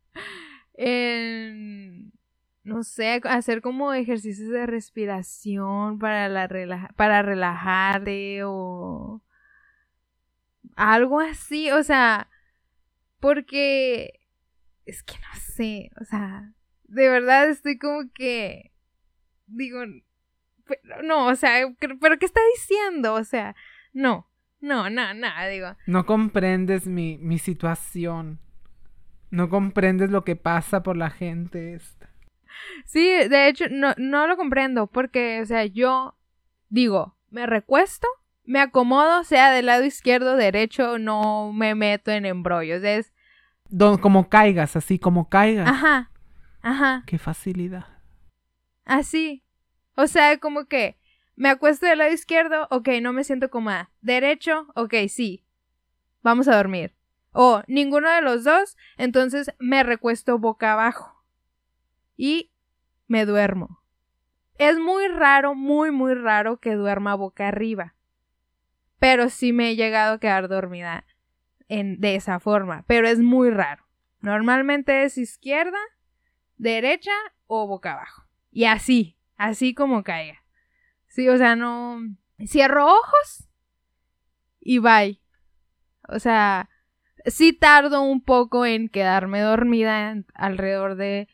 no 2.64 2.84
sé, 2.84 3.20
hacer 3.24 3.60
como 3.60 3.92
ejercicios 3.92 4.48
de 4.50 4.66
respiración 4.66 5.98
para, 5.98 6.28
la 6.28 6.48
para 6.96 7.22
relajarte 7.22 8.44
o 8.44 9.22
algo 10.76 11.20
así, 11.20 11.70
o 11.70 11.82
sea, 11.82 12.28
porque 13.20 14.20
es 14.86 15.02
que 15.02 15.14
no 15.14 15.40
sé, 15.40 15.90
o 16.00 16.04
sea, 16.04 16.52
de 16.84 17.08
verdad 17.08 17.48
estoy 17.48 17.78
como 17.78 18.10
que, 18.14 18.72
digo, 19.46 19.80
no, 21.04 21.26
o 21.26 21.34
sea, 21.34 21.66
pero 22.00 22.18
¿qué 22.18 22.26
está 22.26 22.40
diciendo? 22.54 23.14
O 23.14 23.24
sea, 23.24 23.56
no, 23.92 24.28
no, 24.60 24.88
nada, 24.88 25.12
nada, 25.14 25.48
digo. 25.48 25.76
No 25.86 26.06
comprendes 26.06 26.86
mi, 26.86 27.18
mi 27.18 27.38
situación. 27.38 28.38
No 29.30 29.48
comprendes 29.48 30.10
lo 30.10 30.24
que 30.24 30.36
pasa 30.36 30.82
por 30.82 30.96
la 30.96 31.10
gente. 31.10 31.80
Sí, 32.84 33.06
de 33.06 33.48
hecho, 33.48 33.66
no, 33.70 33.94
no 33.96 34.26
lo 34.26 34.36
comprendo 34.36 34.86
porque, 34.86 35.40
o 35.42 35.46
sea, 35.46 35.64
yo 35.66 36.16
digo, 36.68 37.16
me 37.30 37.46
recuesto, 37.46 38.06
me 38.44 38.60
acomodo, 38.60 39.24
sea 39.24 39.50
del 39.50 39.66
lado 39.66 39.84
izquierdo, 39.84 40.36
derecho, 40.36 40.98
no 40.98 41.52
me 41.52 41.74
meto 41.74 42.10
en 42.10 42.26
embrollos. 42.26 42.82
Es, 42.82 43.12
como 44.00 44.28
caigas, 44.28 44.76
así 44.76 44.98
como 44.98 45.28
caigas. 45.28 45.68
Ajá. 45.68 46.10
Ajá. 46.62 47.02
Qué 47.06 47.18
facilidad. 47.18 47.86
Así. 48.84 49.44
O 49.96 50.06
sea, 50.06 50.38
como 50.38 50.66
que 50.66 50.98
me 51.36 51.48
acuesto 51.48 51.86
del 51.86 51.98
lado 51.98 52.12
izquierdo, 52.12 52.68
ok, 52.70 52.88
no 53.00 53.12
me 53.12 53.24
siento 53.24 53.50
cómoda. 53.50 53.90
Derecho, 54.00 54.66
ok, 54.74 54.94
sí. 55.08 55.44
Vamos 56.22 56.48
a 56.48 56.56
dormir. 56.56 56.94
O 57.32 57.62
ninguno 57.66 58.10
de 58.10 58.20
los 58.20 58.44
dos, 58.44 58.76
entonces 58.98 59.50
me 59.58 59.82
recuesto 59.82 60.38
boca 60.38 60.72
abajo. 60.72 61.21
Y 62.24 62.52
me 63.08 63.26
duermo. 63.26 63.82
Es 64.56 64.78
muy 64.78 65.08
raro, 65.08 65.56
muy, 65.56 65.90
muy 65.90 66.14
raro 66.14 66.60
que 66.60 66.76
duerma 66.76 67.16
boca 67.16 67.48
arriba. 67.48 67.96
Pero 69.00 69.28
sí 69.28 69.52
me 69.52 69.70
he 69.70 69.74
llegado 69.74 70.14
a 70.14 70.18
quedar 70.20 70.46
dormida 70.46 71.04
de 71.68 72.14
esa 72.14 72.38
forma, 72.38 72.84
pero 72.86 73.08
es 73.08 73.18
muy 73.18 73.50
raro. 73.50 73.84
Normalmente 74.20 75.02
es 75.02 75.18
izquierda, 75.18 75.80
derecha 76.58 77.10
o 77.48 77.66
boca 77.66 77.94
abajo. 77.94 78.22
Y 78.52 78.66
así, 78.66 79.18
así 79.36 79.74
como 79.74 80.04
caiga. 80.04 80.44
Sí, 81.08 81.28
o 81.28 81.36
sea, 81.36 81.56
no... 81.56 82.02
Cierro 82.46 82.86
ojos 82.86 83.48
y 84.60 84.78
bye. 84.78 85.20
O 86.06 86.20
sea, 86.20 86.70
sí 87.26 87.52
tardo 87.52 88.02
un 88.02 88.22
poco 88.22 88.64
en 88.64 88.88
quedarme 88.88 89.40
dormida 89.40 90.14
alrededor 90.34 90.94
de 90.94 91.26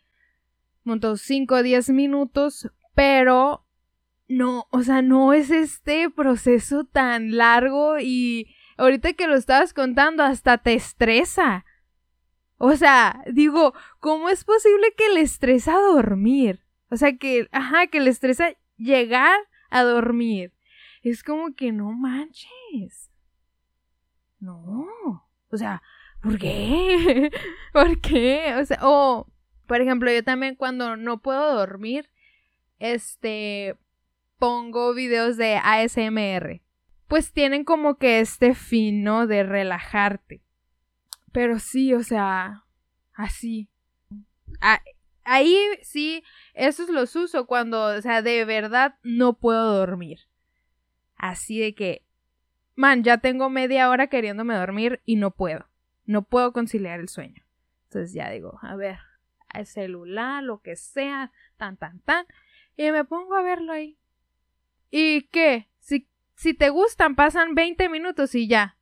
5 1.17 1.55
o 1.55 1.63
10 1.63 1.91
minutos, 1.91 2.71
pero 2.95 3.65
no, 4.29 4.67
o 4.71 4.83
sea, 4.83 5.03
no 5.03 5.33
es 5.33 5.51
este 5.51 6.11
proceso 6.11 6.85
tan 6.85 7.37
largo 7.37 7.99
y 7.99 8.55
ahorita 8.77 9.15
que 9.15 9.27
lo 9.27 9.37
estabas 9.37 9.73
contando 9.75 10.23
hasta 10.23 10.59
te 10.59 10.75
estresa. 10.75 11.65
O 12.59 12.75
sea, 12.77 13.23
digo, 13.33 13.73
¿cómo 14.01 14.29
es 14.29 14.45
posible 14.45 14.93
que 14.97 15.09
le 15.15 15.21
estresa 15.21 15.79
dormir? 15.79 16.65
O 16.91 16.97
sea, 16.97 17.17
que, 17.17 17.49
ajá, 17.53 17.87
que 17.87 18.01
le 18.01 18.11
estresa 18.11 18.55
llegar 18.77 19.39
a 19.71 19.83
dormir. 19.83 20.53
Es 21.03 21.23
como 21.23 21.55
que 21.55 21.73
no 21.73 21.93
manches. 21.93 23.11
No. 24.41 24.87
O 25.51 25.57
sea, 25.57 25.83
¿por 26.21 26.39
qué? 26.39 27.31
¿Por 27.73 28.01
qué? 28.01 28.55
O 28.61 28.65
sea, 28.65 28.79
o, 28.83 29.27
por 29.69 29.83
ejemplo, 29.83 30.11
yo 30.11 30.25
también 30.25 30.57
cuando 30.57 30.97
no 30.97 31.21
puedo 31.21 31.55
dormir, 31.55 32.11
este, 32.79 33.77
pongo 34.39 34.95
videos 34.95 35.37
de 35.37 35.61
ASMR. 35.63 36.63
Pues 37.07 37.33
tienen 37.33 37.65
como 37.65 37.99
que 37.99 38.21
este 38.21 38.55
fin, 38.55 39.05
¿no? 39.05 39.27
De 39.27 39.43
relajarte. 39.43 40.43
Pero 41.33 41.59
sí, 41.59 41.93
o 41.93 42.03
sea, 42.03 42.65
así. 43.13 43.69
ahí 45.25 45.59
sí, 45.83 46.25
esos 46.55 46.89
los 46.89 47.15
uso 47.15 47.47
cuando, 47.47 47.85
o 47.85 48.01
sea, 48.01 48.23
de 48.23 48.47
verdad 48.47 48.97
no 49.03 49.35
puedo 49.35 49.75
dormir. 49.75 50.21
Así 51.17 51.61
de 51.61 51.75
que, 51.75 52.07
man, 52.75 53.05
ya 53.05 53.19
tengo 53.19 53.51
media 53.51 53.91
hora 53.91 54.07
queriéndome 54.07 54.55
dormir 54.55 55.03
y 55.05 55.17
no 55.17 55.31
puedo. 55.31 55.69
No 56.07 56.23
puedo 56.23 56.55
conciliar 56.55 57.01
el 57.01 57.11
sueño. 57.11 57.43
Entonces 57.85 58.15
ya 58.15 58.31
digo, 58.31 58.59
a 58.63 58.77
ver, 58.77 58.99
el 59.59 59.67
celular, 59.67 60.43
lo 60.43 60.61
que 60.61 60.77
sea, 60.77 61.33
tan, 61.57 61.77
tan, 61.77 62.01
tan. 62.01 62.27
Y 62.77 62.91
me 62.91 63.05
pongo 63.05 63.35
a 63.35 63.43
verlo 63.43 63.73
ahí. 63.73 63.99
¿Y 64.91 65.23
qué? 65.29 65.69
Si, 65.81 66.09
si 66.35 66.55
te 66.55 66.71
gustan, 66.71 67.17
pasan 67.17 67.55
20 67.55 67.89
minutos 67.89 68.35
y 68.35 68.49
ya. 68.49 68.77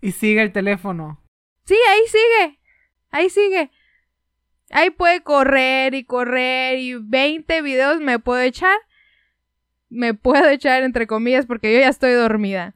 Y 0.00 0.12
sigue 0.12 0.42
el 0.42 0.52
teléfono. 0.52 1.22
Sí, 1.64 1.76
ahí 1.90 2.00
sigue. 2.06 2.60
Ahí 3.10 3.30
sigue. 3.30 3.70
Ahí 4.70 4.90
puede 4.90 5.22
correr 5.22 5.94
y 5.94 6.04
correr 6.04 6.78
y 6.78 6.94
20 6.94 7.62
videos 7.62 8.00
me 8.00 8.18
puedo 8.18 8.40
echar. 8.40 8.76
Me 9.88 10.14
puedo 10.14 10.48
echar 10.48 10.82
entre 10.82 11.06
comillas 11.06 11.46
porque 11.46 11.72
yo 11.72 11.80
ya 11.80 11.88
estoy 11.88 12.12
dormida. 12.12 12.74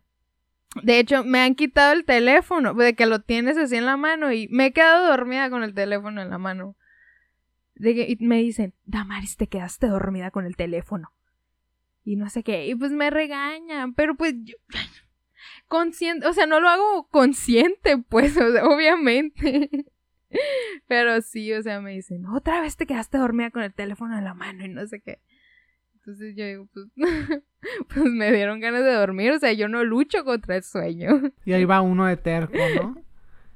De 0.82 1.00
hecho, 1.00 1.24
me 1.24 1.40
han 1.40 1.56
quitado 1.56 1.92
el 1.92 2.04
teléfono, 2.04 2.74
de 2.74 2.94
que 2.94 3.06
lo 3.06 3.20
tienes 3.20 3.56
así 3.56 3.76
en 3.76 3.86
la 3.86 3.96
mano 3.96 4.32
y 4.32 4.46
me 4.48 4.66
he 4.66 4.72
quedado 4.72 5.08
dormida 5.08 5.50
con 5.50 5.64
el 5.64 5.74
teléfono 5.74 6.22
en 6.22 6.30
la 6.30 6.38
mano. 6.38 6.76
De 7.80 7.94
que, 7.94 8.06
y 8.08 8.16
me 8.24 8.38
dicen, 8.38 8.74
Damaris, 8.84 9.36
te 9.36 9.46
quedaste 9.46 9.86
dormida 9.86 10.30
con 10.30 10.44
el 10.44 10.54
teléfono 10.54 11.12
y 12.04 12.16
no 12.16 12.28
sé 12.28 12.42
qué, 12.42 12.66
y 12.66 12.74
pues 12.74 12.92
me 12.92 13.10
regañan, 13.10 13.94
pero 13.94 14.16
pues 14.16 14.34
yo, 14.42 14.56
consciente, 15.66 16.26
o 16.26 16.32
sea, 16.32 16.46
no 16.46 16.60
lo 16.60 16.68
hago 16.68 17.08
consciente, 17.08 17.98
pues, 18.08 18.36
obviamente. 18.36 19.70
pero 20.88 21.20
sí, 21.22 21.52
o 21.52 21.62
sea, 21.62 21.80
me 21.80 21.92
dicen, 21.92 22.26
otra 22.26 22.60
vez 22.60 22.76
te 22.76 22.86
quedaste 22.86 23.18
dormida 23.18 23.50
con 23.50 23.62
el 23.62 23.72
teléfono 23.72 24.18
en 24.18 24.24
la 24.24 24.34
mano 24.34 24.64
y 24.64 24.68
no 24.68 24.86
sé 24.86 25.00
qué. 25.00 25.20
Entonces 25.94 26.34
yo 26.36 26.44
digo, 26.44 26.68
pues, 26.72 26.86
pues 27.94 28.04
me 28.06 28.32
dieron 28.32 28.60
ganas 28.60 28.82
de 28.84 28.92
dormir, 28.92 29.32
o 29.32 29.38
sea, 29.38 29.52
yo 29.52 29.68
no 29.68 29.84
lucho 29.84 30.24
contra 30.24 30.56
el 30.56 30.64
sueño. 30.64 31.32
Y 31.44 31.52
ahí 31.52 31.64
va 31.64 31.80
uno 31.80 32.06
de 32.06 32.16
terco, 32.16 32.58
¿no? 32.76 32.96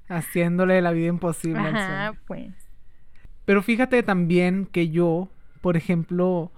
Haciéndole 0.09 0.83
la 0.83 0.93
vida 0.93 1.09
imposible 1.09 1.61
Ajá, 1.61 2.14
pues. 2.26 2.63
Pero 3.45 3.63
fíjate 3.63 4.03
también 4.03 4.67
que 4.67 4.89
yo, 4.91 5.29
por 5.61 5.77
ejemplo, 5.77 6.53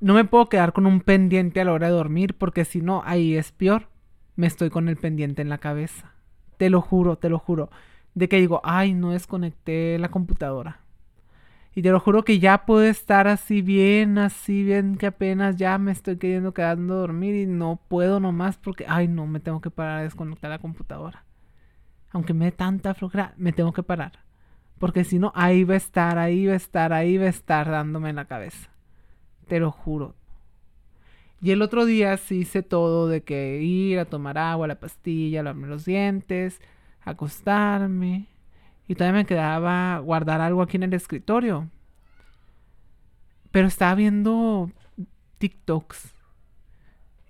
no 0.00 0.14
me 0.14 0.24
puedo 0.24 0.48
quedar 0.48 0.72
con 0.72 0.86
un 0.86 1.00
pendiente 1.00 1.60
a 1.60 1.64
la 1.64 1.72
hora 1.72 1.88
de 1.88 1.92
dormir 1.92 2.34
porque 2.34 2.64
si 2.64 2.80
no, 2.80 3.02
ahí 3.04 3.36
es 3.36 3.52
peor. 3.52 3.88
Me 4.36 4.46
estoy 4.46 4.70
con 4.70 4.88
el 4.88 4.96
pendiente 4.96 5.42
en 5.42 5.48
la 5.48 5.58
cabeza. 5.58 6.12
Te 6.56 6.70
lo 6.70 6.80
juro, 6.80 7.16
te 7.16 7.28
lo 7.28 7.38
juro. 7.38 7.70
De 8.14 8.28
que 8.28 8.38
digo, 8.38 8.60
ay, 8.64 8.94
no 8.94 9.10
desconecté 9.10 9.98
la 9.98 10.10
computadora. 10.10 10.80
Y 11.74 11.82
te 11.82 11.90
lo 11.90 12.00
juro 12.00 12.24
que 12.24 12.38
ya 12.40 12.66
puedo 12.66 12.82
estar 12.82 13.28
así 13.28 13.62
bien, 13.62 14.18
así 14.18 14.64
bien, 14.64 14.96
que 14.96 15.06
apenas 15.06 15.56
ya 15.56 15.78
me 15.78 15.92
estoy 15.92 16.16
queriendo 16.16 16.52
quedando 16.52 16.96
dormir 16.96 17.34
y 17.36 17.46
no 17.46 17.80
puedo 17.88 18.18
nomás 18.18 18.56
porque, 18.56 18.86
ay, 18.88 19.06
no, 19.06 19.26
me 19.26 19.38
tengo 19.38 19.60
que 19.60 19.70
parar 19.70 19.98
a 19.98 20.02
desconectar 20.02 20.50
la 20.50 20.58
computadora. 20.58 21.24
Aunque 22.10 22.34
me 22.34 22.46
dé 22.46 22.52
tanta 22.52 22.94
flojera, 22.94 23.34
me 23.36 23.52
tengo 23.52 23.72
que 23.72 23.84
parar. 23.84 24.29
Porque 24.80 25.04
si 25.04 25.18
no, 25.18 25.30
ahí 25.34 25.64
va 25.64 25.74
a 25.74 25.76
estar, 25.76 26.16
ahí 26.16 26.46
va 26.46 26.54
a 26.54 26.56
estar, 26.56 26.94
ahí 26.94 27.18
va 27.18 27.26
a 27.26 27.28
estar 27.28 27.70
dándome 27.70 28.08
en 28.08 28.16
la 28.16 28.24
cabeza. 28.24 28.70
Te 29.46 29.60
lo 29.60 29.70
juro. 29.70 30.14
Y 31.42 31.50
el 31.50 31.60
otro 31.60 31.84
día 31.84 32.16
sí 32.16 32.38
hice 32.38 32.62
todo 32.62 33.06
de 33.06 33.22
que 33.22 33.60
ir 33.60 33.98
a 33.98 34.06
tomar 34.06 34.38
agua, 34.38 34.66
la 34.66 34.80
pastilla, 34.80 35.42
lavarme 35.42 35.68
los 35.68 35.84
dientes, 35.84 36.62
acostarme. 37.02 38.26
Y 38.88 38.94
todavía 38.94 39.20
me 39.20 39.26
quedaba 39.26 39.98
guardar 39.98 40.40
algo 40.40 40.62
aquí 40.62 40.78
en 40.78 40.84
el 40.84 40.94
escritorio. 40.94 41.68
Pero 43.50 43.68
estaba 43.68 43.94
viendo 43.94 44.70
TikToks. 45.36 46.14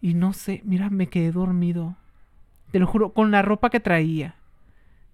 Y 0.01 0.15
no 0.15 0.35
sé, 0.35 0.63
mira, 0.65 0.89
me 0.89 1.09
quedé 1.09 1.33
dormido. 1.33 1.97
Te 2.71 2.79
lo 2.79 2.87
juro, 2.87 3.13
con 3.13 3.33
la 3.33 3.43
ropa 3.43 3.71
que 3.71 3.81
traía. 3.81 4.37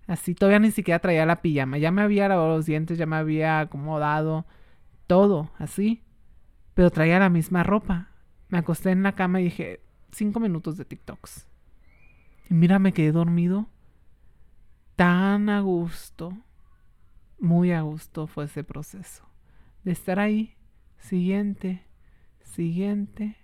Así, 0.07 0.35
todavía 0.35 0.61
ni 0.61 0.71
siquiera 0.71 1.01
traía 1.01 1.27
la 1.27 1.43
pijama. 1.43 1.79
Ya 1.79 1.91
me 1.91 2.03
había 2.03 2.29
lavado 2.29 2.57
los 2.57 2.67
dientes, 2.67 2.99
ya 2.99 3.07
me 3.07 3.17
había 3.17 3.61
acomodado. 3.61 4.47
Todo, 5.07 5.51
así 5.59 6.03
pero 6.77 6.91
traía 6.91 7.19
la 7.19 7.31
misma 7.31 7.63
ropa. 7.63 8.11
Me 8.51 8.59
acosté 8.59 8.91
en 8.91 9.03
la 9.03 9.15
cama 9.15 9.41
y 9.41 9.45
dije, 9.45 9.81
cinco 10.13 10.41
minutos 10.41 10.77
de 10.77 10.85
TikToks. 10.85 11.49
Y 12.51 12.55
mira, 12.55 12.79
me 12.79 12.93
quedé 12.93 13.13
dormido. 13.13 13.71
Tan 14.95 15.49
a 15.49 15.61
gusto, 15.61 16.37
muy 17.41 17.73
a 17.73 17.81
gusto 17.81 18.27
fue 18.27 18.45
ese 18.45 18.63
proceso. 18.63 19.25
De 19.85 19.93
estar 19.93 20.21
ahí, 20.21 20.55
siguiente, 20.99 21.87
siguiente, 22.43 23.39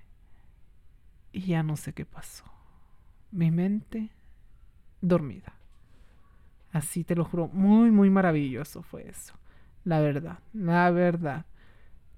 y 1.32 1.40
ya 1.46 1.62
no 1.62 1.76
sé 1.76 1.94
qué 1.94 2.04
pasó. 2.04 2.44
Mi 3.30 3.50
mente 3.50 4.10
dormida. 5.00 5.54
Así 6.72 7.04
te 7.04 7.14
lo 7.14 7.24
juro, 7.24 7.48
muy, 7.48 7.90
muy 7.90 8.10
maravilloso 8.10 8.82
fue 8.82 9.08
eso. 9.08 9.34
La 9.84 10.00
verdad, 10.00 10.38
la 10.52 10.90
verdad. 10.90 11.44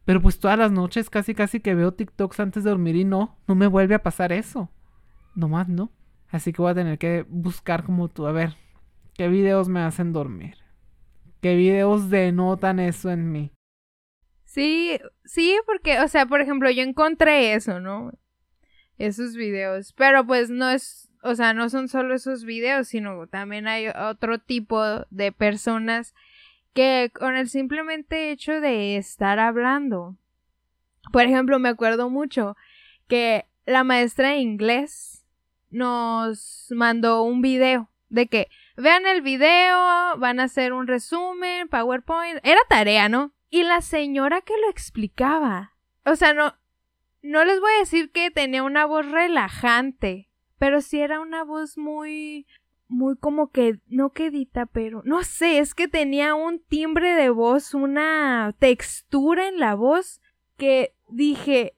Pero 0.04 0.20
pues 0.22 0.38
todas 0.38 0.58
las 0.58 0.70
noches 0.70 1.10
casi 1.10 1.34
casi 1.34 1.60
que 1.60 1.74
veo 1.74 1.92
TikToks 1.92 2.40
antes 2.40 2.64
de 2.64 2.70
dormir 2.70 2.94
y 2.96 3.04
no, 3.04 3.36
no 3.48 3.54
me 3.54 3.66
vuelve 3.66 3.94
a 3.94 4.02
pasar 4.02 4.32
eso. 4.32 4.70
Nomás 5.34 5.68
no. 5.68 5.90
Así 6.28 6.52
que 6.52 6.62
voy 6.62 6.70
a 6.70 6.74
tener 6.74 6.98
que 6.98 7.24
buscar 7.28 7.84
como 7.84 8.08
tú, 8.08 8.26
a 8.26 8.32
ver, 8.32 8.56
¿qué 9.14 9.28
videos 9.28 9.68
me 9.68 9.80
hacen 9.80 10.12
dormir? 10.12 10.56
¿Qué 11.40 11.56
videos 11.56 12.10
denotan 12.10 12.80
eso 12.80 13.10
en 13.10 13.30
mí? 13.30 13.52
Sí, 14.44 14.98
sí, 15.24 15.58
porque, 15.66 16.00
o 16.00 16.08
sea, 16.08 16.26
por 16.26 16.40
ejemplo, 16.40 16.70
yo 16.70 16.82
encontré 16.82 17.54
eso, 17.54 17.80
¿no? 17.80 18.12
Esos 18.98 19.34
videos. 19.34 19.92
Pero 19.92 20.26
pues 20.26 20.50
no 20.50 20.70
es, 20.70 21.03
o 21.24 21.34
sea, 21.34 21.54
no 21.54 21.70
son 21.70 21.88
solo 21.88 22.14
esos 22.14 22.44
videos, 22.44 22.88
sino 22.88 23.26
también 23.26 23.66
hay 23.66 23.88
otro 23.88 24.38
tipo 24.38 24.82
de 25.08 25.32
personas 25.32 26.14
que 26.74 27.10
con 27.18 27.34
el 27.34 27.48
simplemente 27.48 28.30
hecho 28.30 28.60
de 28.60 28.98
estar 28.98 29.38
hablando. 29.38 30.16
Por 31.12 31.22
ejemplo, 31.22 31.58
me 31.58 31.70
acuerdo 31.70 32.10
mucho 32.10 32.58
que 33.08 33.46
la 33.64 33.84
maestra 33.84 34.30
de 34.30 34.36
inglés 34.36 35.24
nos 35.70 36.66
mandó 36.70 37.22
un 37.22 37.40
video 37.40 37.88
de 38.10 38.26
que 38.26 38.48
vean 38.76 39.06
el 39.06 39.22
video, 39.22 40.18
van 40.18 40.40
a 40.40 40.44
hacer 40.44 40.74
un 40.74 40.86
resumen, 40.86 41.68
PowerPoint, 41.68 42.38
era 42.42 42.60
tarea, 42.68 43.08
¿no? 43.08 43.32
Y 43.48 43.62
la 43.62 43.80
señora 43.80 44.42
que 44.42 44.54
lo 44.60 44.68
explicaba, 44.68 45.72
o 46.04 46.16
sea, 46.16 46.34
no, 46.34 46.54
no 47.22 47.46
les 47.46 47.60
voy 47.60 47.72
a 47.72 47.80
decir 47.80 48.12
que 48.12 48.30
tenía 48.30 48.62
una 48.62 48.84
voz 48.84 49.10
relajante, 49.10 50.28
pero 50.58 50.80
sí 50.80 51.00
era 51.00 51.20
una 51.20 51.44
voz 51.44 51.76
muy, 51.78 52.46
muy 52.88 53.16
como 53.16 53.50
que, 53.50 53.80
no 53.88 54.10
quedita, 54.10 54.66
pero 54.66 55.02
no 55.04 55.24
sé, 55.24 55.58
es 55.58 55.74
que 55.74 55.88
tenía 55.88 56.34
un 56.34 56.60
timbre 56.60 57.14
de 57.14 57.30
voz, 57.30 57.74
una 57.74 58.54
textura 58.58 59.48
en 59.48 59.58
la 59.58 59.74
voz 59.74 60.20
que 60.56 60.94
dije, 61.08 61.74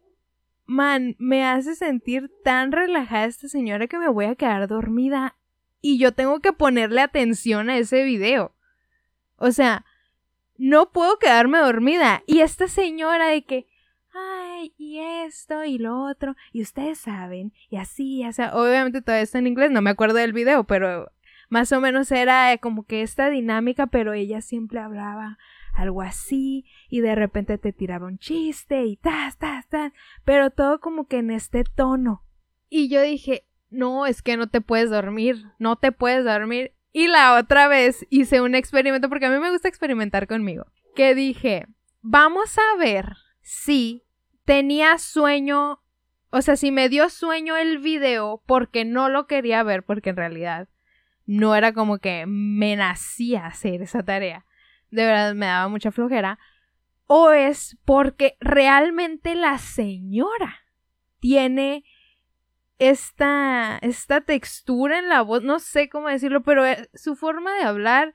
man, 0.67 1.17
me 1.19 1.45
hace 1.45 1.75
sentir 1.75 2.31
tan 2.45 2.73
relajada 2.73 3.27
esta 3.27 3.49
señora 3.49 3.87
que 3.87 3.99
me 3.99 4.09
voy 4.09 4.27
a 4.27 4.35
quedar 4.35 4.67
dormida 4.69 5.37
y 5.81 5.99
yo 5.99 6.13
tengo 6.13 6.41
que 6.41 6.53
ponerle 6.53 7.01
atención 7.01 7.71
a 7.71 7.79
ese 7.79 8.03
video. 8.03 8.55
O 9.37 9.53
sea, 9.53 9.85
no 10.59 10.91
puedo 10.91 11.19
quedarme 11.19 11.59
dormida. 11.59 12.23
Y 12.27 12.41
esta 12.41 12.69
señora 12.69 13.29
de 13.29 13.45
que, 13.45 13.67
y 14.79 15.01
esto 15.01 15.65
y 15.65 15.79
lo 15.79 16.03
otro, 16.03 16.37
y 16.53 16.63
ustedes 16.63 16.99
saben, 16.99 17.53
y 17.71 17.77
así, 17.77 18.25
o 18.27 18.33
sea, 18.33 18.55
obviamente 18.55 19.03
todavía 19.03 19.23
está 19.23 19.39
en 19.39 19.47
inglés, 19.47 19.71
no 19.71 19.83
me 19.83 19.91
acuerdo 19.91 20.17
del 20.17 20.33
video, 20.33 20.65
pero 20.65 21.11
más 21.49 21.73
o 21.73 21.81
menos 21.81 22.11
era 22.11 22.57
como 22.59 22.85
que 22.85 23.03
esta 23.03 23.31
dinámica, 23.31 23.87
pero 23.87 24.13
ella 24.13 24.41
siempre 24.41 24.81
hablaba 24.81 25.39
algo 25.75 26.03
así 26.03 26.65
y 26.89 27.01
de 27.01 27.15
repente 27.15 27.59
te 27.59 27.73
tiraba 27.73 28.07
un 28.07 28.19
chiste 28.19 28.85
y 28.85 28.97
tas, 28.97 29.37
tas, 29.37 29.69
tas, 29.69 29.93
pero 30.25 30.51
todo 30.51 30.81
como 30.81 31.07
que 31.07 31.19
en 31.19 31.31
este 31.31 31.65
tono. 31.65 32.25
Y 32.69 32.89
yo 32.89 33.03
dije, 33.03 33.47
no, 33.71 34.07
es 34.07 34.23
que 34.23 34.37
no 34.37 34.49
te 34.49 34.61
puedes 34.61 34.91
dormir, 34.91 35.45
no 35.59 35.77
te 35.77 35.93
puedes 35.93 36.25
dormir. 36.25 36.73
Y 36.93 37.09
la 37.09 37.35
otra 37.35 37.69
vez 37.69 38.07
hice 38.11 38.41
un 38.41 38.55
experimento, 38.55 39.09
porque 39.09 39.27
a 39.27 39.31
mí 39.31 39.39
me 39.39 39.51
gusta 39.51 39.69
experimentar 39.69 40.27
conmigo, 40.27 40.67
que 40.95 41.15
dije, 41.15 41.67
vamos 42.01 42.57
a 42.59 42.79
ver 42.79 43.17
si 43.43 44.06
tenía 44.47 44.97
sueño, 44.97 45.83
o 46.31 46.41
sea, 46.41 46.57
si 46.57 46.71
me 46.71 46.89
dio 46.89 47.11
sueño 47.11 47.57
el 47.57 47.79
video 47.79 48.43
porque 48.47 48.87
no 48.87 49.11
lo 49.11 49.27
quería 49.27 49.63
ver, 49.63 49.83
porque 49.83 50.11
en 50.11 50.17
realidad 50.17 50.69
no 51.27 51.55
era 51.57 51.75
como 51.75 51.99
que 51.99 52.25
me 52.27 52.77
nacía 52.77 53.47
hacer 53.47 53.83
esa 53.83 54.03
tarea. 54.03 54.47
De 54.91 55.05
verdad 55.05 55.35
me 55.35 55.47
daba 55.47 55.69
mucha 55.69 55.91
flojera. 55.91 56.39
O 57.09 57.33
es 57.33 57.77
porque 57.85 58.37
realmente 58.41 59.35
la 59.35 59.59
señora 59.59 60.63
tiene 61.21 61.85
esta, 62.79 63.79
esta 63.83 64.21
textura 64.21 64.99
en 64.99 65.09
la 65.09 65.23
voz, 65.23 65.43
no 65.43 65.59
sé 65.59 65.89
cómo 65.89 66.09
decirlo, 66.09 66.43
pero 66.43 66.65
eh, 66.65 66.89
su 66.95 67.17
forma 67.17 67.53
de 67.55 67.65
hablar 67.65 68.15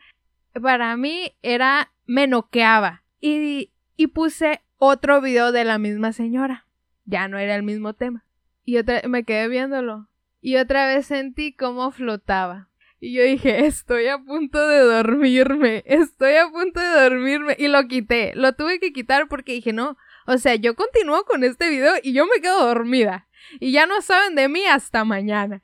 para 0.61 0.95
mí 0.95 1.33
era, 1.41 1.93
me 2.05 2.27
noqueaba. 2.27 3.03
Y, 3.19 3.73
y 3.95 4.07
puse 4.07 4.61
otro 4.83 5.21
video 5.21 5.51
de 5.51 5.63
la 5.63 5.77
misma 5.77 6.11
señora. 6.11 6.65
Ya 7.05 7.27
no 7.27 7.37
era 7.37 7.55
el 7.55 7.61
mismo 7.61 7.93
tema. 7.93 8.25
Y 8.65 8.77
otra, 8.77 9.03
me 9.07 9.23
quedé 9.23 9.47
viéndolo. 9.47 10.07
Y 10.41 10.55
otra 10.55 10.87
vez 10.87 11.05
sentí 11.05 11.53
cómo 11.53 11.91
flotaba. 11.91 12.67
Y 12.99 13.13
yo 13.13 13.21
dije, 13.21 13.67
estoy 13.67 14.07
a 14.07 14.17
punto 14.17 14.67
de 14.67 14.79
dormirme, 14.79 15.83
estoy 15.85 16.33
a 16.33 16.49
punto 16.49 16.79
de 16.79 17.03
dormirme. 17.03 17.55
Y 17.59 17.67
lo 17.67 17.87
quité, 17.87 18.31
lo 18.33 18.53
tuve 18.53 18.79
que 18.79 18.91
quitar 18.91 19.27
porque 19.27 19.53
dije, 19.53 19.71
no, 19.71 19.97
o 20.25 20.39
sea, 20.39 20.55
yo 20.55 20.73
continúo 20.75 21.25
con 21.25 21.43
este 21.43 21.69
video 21.69 21.93
y 22.01 22.13
yo 22.13 22.25
me 22.25 22.41
quedo 22.41 22.65
dormida. 22.65 23.27
Y 23.59 23.71
ya 23.71 23.85
no 23.85 24.01
saben 24.01 24.33
de 24.33 24.49
mí 24.49 24.65
hasta 24.65 25.05
mañana. 25.05 25.61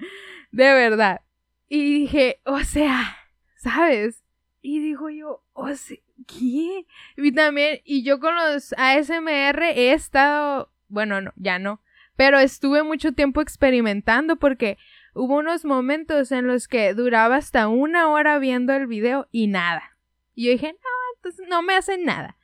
De 0.51 0.73
verdad. 0.73 1.21
Y 1.67 2.01
dije, 2.01 2.39
o 2.45 2.59
sea, 2.59 3.17
¿sabes? 3.55 4.23
Y 4.61 4.79
digo 4.79 5.09
yo, 5.09 5.43
o 5.53 5.73
sea, 5.73 5.97
¿qué? 6.25 6.85
Y 7.17 7.31
también, 7.33 7.81
y 7.85 8.03
yo 8.03 8.19
con 8.19 8.35
los 8.35 8.73
ASMR 8.77 9.63
he 9.63 9.93
estado, 9.93 10.71
bueno, 10.87 11.21
no, 11.21 11.33
ya 11.35 11.59
no, 11.59 11.81
pero 12.15 12.39
estuve 12.39 12.83
mucho 12.83 13.13
tiempo 13.13 13.41
experimentando 13.41 14.37
porque 14.37 14.77
hubo 15.13 15.37
unos 15.37 15.65
momentos 15.65 16.31
en 16.31 16.47
los 16.47 16.67
que 16.67 16.93
duraba 16.93 17.35
hasta 17.35 17.67
una 17.67 18.09
hora 18.09 18.39
viendo 18.39 18.73
el 18.73 18.87
video 18.87 19.27
y 19.31 19.47
nada. 19.47 19.97
Y 20.33 20.45
yo 20.45 20.51
dije, 20.51 20.73
no, 20.73 20.89
entonces 21.15 21.45
no 21.47 21.61
me 21.61 21.75
hacen 21.75 22.05
nada. 22.05 22.37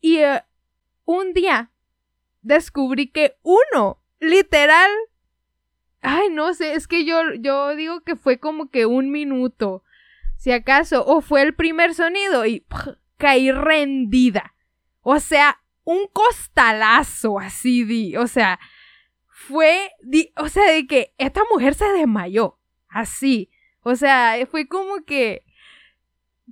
Y 0.00 0.18
eh, 0.18 0.42
un 1.04 1.32
día 1.32 1.70
descubrí 2.42 3.08
que 3.08 3.36
uno 3.42 4.00
literal. 4.20 4.90
Ay, 6.00 6.28
no 6.30 6.54
sé, 6.54 6.74
es 6.74 6.86
que 6.86 7.04
yo, 7.04 7.34
yo 7.34 7.74
digo 7.74 8.02
que 8.02 8.16
fue 8.16 8.38
como 8.38 8.70
que 8.70 8.86
un 8.86 9.10
minuto. 9.10 9.82
Si 10.36 10.52
acaso, 10.52 11.04
o 11.06 11.20
fue 11.20 11.42
el 11.42 11.54
primer 11.54 11.94
sonido 11.94 12.46
y 12.46 12.66
caí 13.16 13.50
rendida. 13.50 14.54
O 15.00 15.18
sea, 15.20 15.60
un 15.84 16.06
costalazo 16.12 17.38
así 17.38 17.84
di. 17.84 18.16
O 18.16 18.26
sea, 18.26 18.58
fue, 19.28 19.92
di, 20.02 20.32
o 20.36 20.48
sea, 20.48 20.70
de 20.70 20.86
que 20.86 21.14
esta 21.18 21.42
mujer 21.52 21.74
se 21.74 21.86
desmayó. 21.92 22.58
Así. 22.88 23.50
O 23.82 23.94
sea, 23.96 24.36
fue 24.50 24.68
como 24.68 25.04
que... 25.04 25.44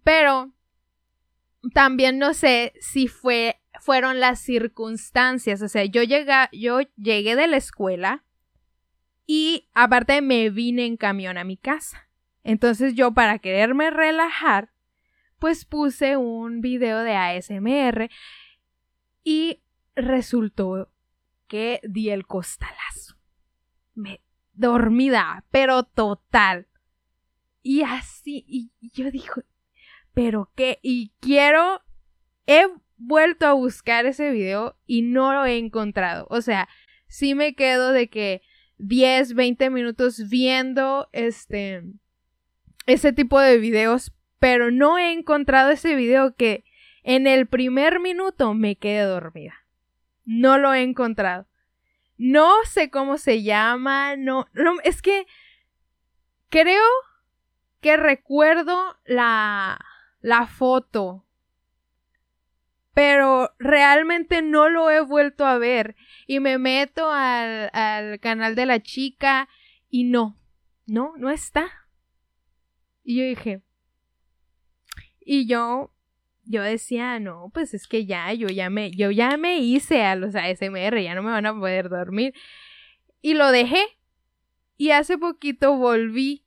Pero 0.03 0.53
también 1.73 2.19
no 2.19 2.35
sé 2.35 2.75
si 2.81 3.09
fue 3.09 3.61
fueron 3.81 4.21
las 4.21 4.41
circunstancias. 4.41 5.63
O 5.63 5.69
sea, 5.69 5.85
yo 5.85 6.03
llegué, 6.03 6.33
yo 6.53 6.81
llegué 6.97 7.37
de 7.37 7.47
la 7.47 7.57
escuela 7.57 8.25
y 9.27 9.69
aparte 9.75 10.21
me 10.21 10.51
vine 10.51 10.87
en 10.87 10.97
camión 10.97 11.39
a 11.39 11.45
mi 11.45 11.57
casa. 11.57 12.04
Entonces 12.45 12.95
yo 12.95 13.13
para 13.13 13.39
quererme 13.39 13.91
relajar, 13.91 14.71
pues 15.39 15.65
puse 15.65 16.17
un 16.17 16.61
video 16.61 17.01
de 17.01 17.17
ASMR 17.17 18.11
y 19.25 19.63
resultó 19.97 20.91
que 21.49 21.81
di 21.83 22.11
el 22.11 22.27
costalazo. 22.27 23.17
Me 23.95 24.21
dormida, 24.53 25.45
pero 25.51 25.85
total. 25.85 26.69
Y 27.63 27.83
así, 27.83 28.45
y 28.47 28.71
yo 28.93 29.11
dijo, 29.11 29.43
pero 30.13 30.53
qué, 30.55 30.79
y 30.83 31.13
quiero, 31.21 31.83
he 32.47 32.67
vuelto 32.97 33.47
a 33.47 33.55
buscar 33.55 34.07
ese 34.07 34.31
video 34.31 34.77
y 34.87 35.03
no 35.03 35.33
lo 35.33 35.45
he 35.47 35.57
encontrado. 35.57 36.27
O 36.31 36.41
sea, 36.41 36.69
sí 37.09 37.35
me 37.35 37.55
quedo 37.55 37.93
de 37.93 38.09
que 38.09 38.43
10, 38.79 39.35
20 39.35 39.71
minutos 39.71 40.29
viendo 40.29 41.09
este 41.13 41.83
ese 42.87 43.13
tipo 43.13 43.41
de 43.41 43.59
videos, 43.59 44.13
pero 44.39 44.71
no 44.71 44.99
he 44.99 45.13
encontrado 45.13 45.71
ese 45.71 45.95
video 45.95 46.35
que 46.35 46.65
en 47.03 47.27
el 47.27 47.47
primer 47.47 48.01
minuto 48.01 48.55
me 48.55 48.77
quede 48.77 49.03
dormida. 49.03 49.55
No 50.25 50.59
lo 50.59 50.73
he 50.73 50.83
encontrado. 50.83 51.47
No 52.17 52.53
sé 52.65 52.91
cómo 52.91 53.19
se 53.19 53.43
llama, 53.43 54.17
no, 54.17 54.47
no 54.53 54.77
es 54.85 55.03
que 55.03 55.27
creo 56.49 56.85
que 57.81 57.97
recuerdo 57.97 58.97
la 59.05 59.85
la 60.21 60.47
foto 60.47 61.25
pero 62.95 63.53
realmente 63.59 64.41
no 64.41 64.69
lo 64.69 64.89
he 64.89 65.01
vuelto 65.01 65.45
a 65.45 65.59
ver. 65.59 65.97
Y 66.27 66.41
me 66.41 66.59
meto 66.59 67.11
al, 67.11 67.69
al 67.73 68.21
canal 68.21 68.55
de 68.55 68.67
la 68.67 68.81
chica 68.81 69.49
y 69.91 70.05
no, 70.05 70.39
no, 70.87 71.13
no 71.19 71.29
está. 71.31 71.84
Y 73.05 73.17
yo 73.19 73.25
dije, 73.25 73.63
y 75.21 75.47
yo, 75.47 75.93
yo 76.45 76.63
decía, 76.63 77.21
no, 77.21 77.51
pues 77.53 77.75
es 77.75 77.87
que 77.87 78.07
ya, 78.07 78.33
yo 78.33 78.49
ya 78.49 78.71
me, 78.71 78.91
yo 78.91 79.11
ya 79.11 79.37
me 79.37 79.59
hice 79.59 80.03
a 80.03 80.17
los 80.17 80.35
ASMR, 80.35 81.03
ya 81.03 81.15
no 81.15 81.23
me 81.23 81.31
van 81.31 81.47
a 81.47 81.55
poder 81.55 81.89
dormir. 81.89 82.35
Y 83.21 83.35
lo 83.35 83.51
dejé. 83.51 83.83
Y 84.77 84.91
hace 84.91 85.19
poquito 85.19 85.77
volví. 85.77 86.45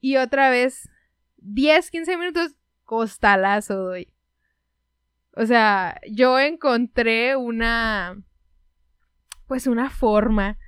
Y 0.00 0.16
otra 0.16 0.50
vez, 0.50 0.90
10, 1.36 1.90
15 1.90 2.16
minutos, 2.16 2.54
costalazo 2.84 3.76
doy. 3.76 4.12
O 5.36 5.46
sea, 5.46 6.00
yo 6.10 6.38
encontré 6.38 7.36
una, 7.36 8.20
pues 9.46 9.66
una 9.66 9.88
forma, 9.88 10.58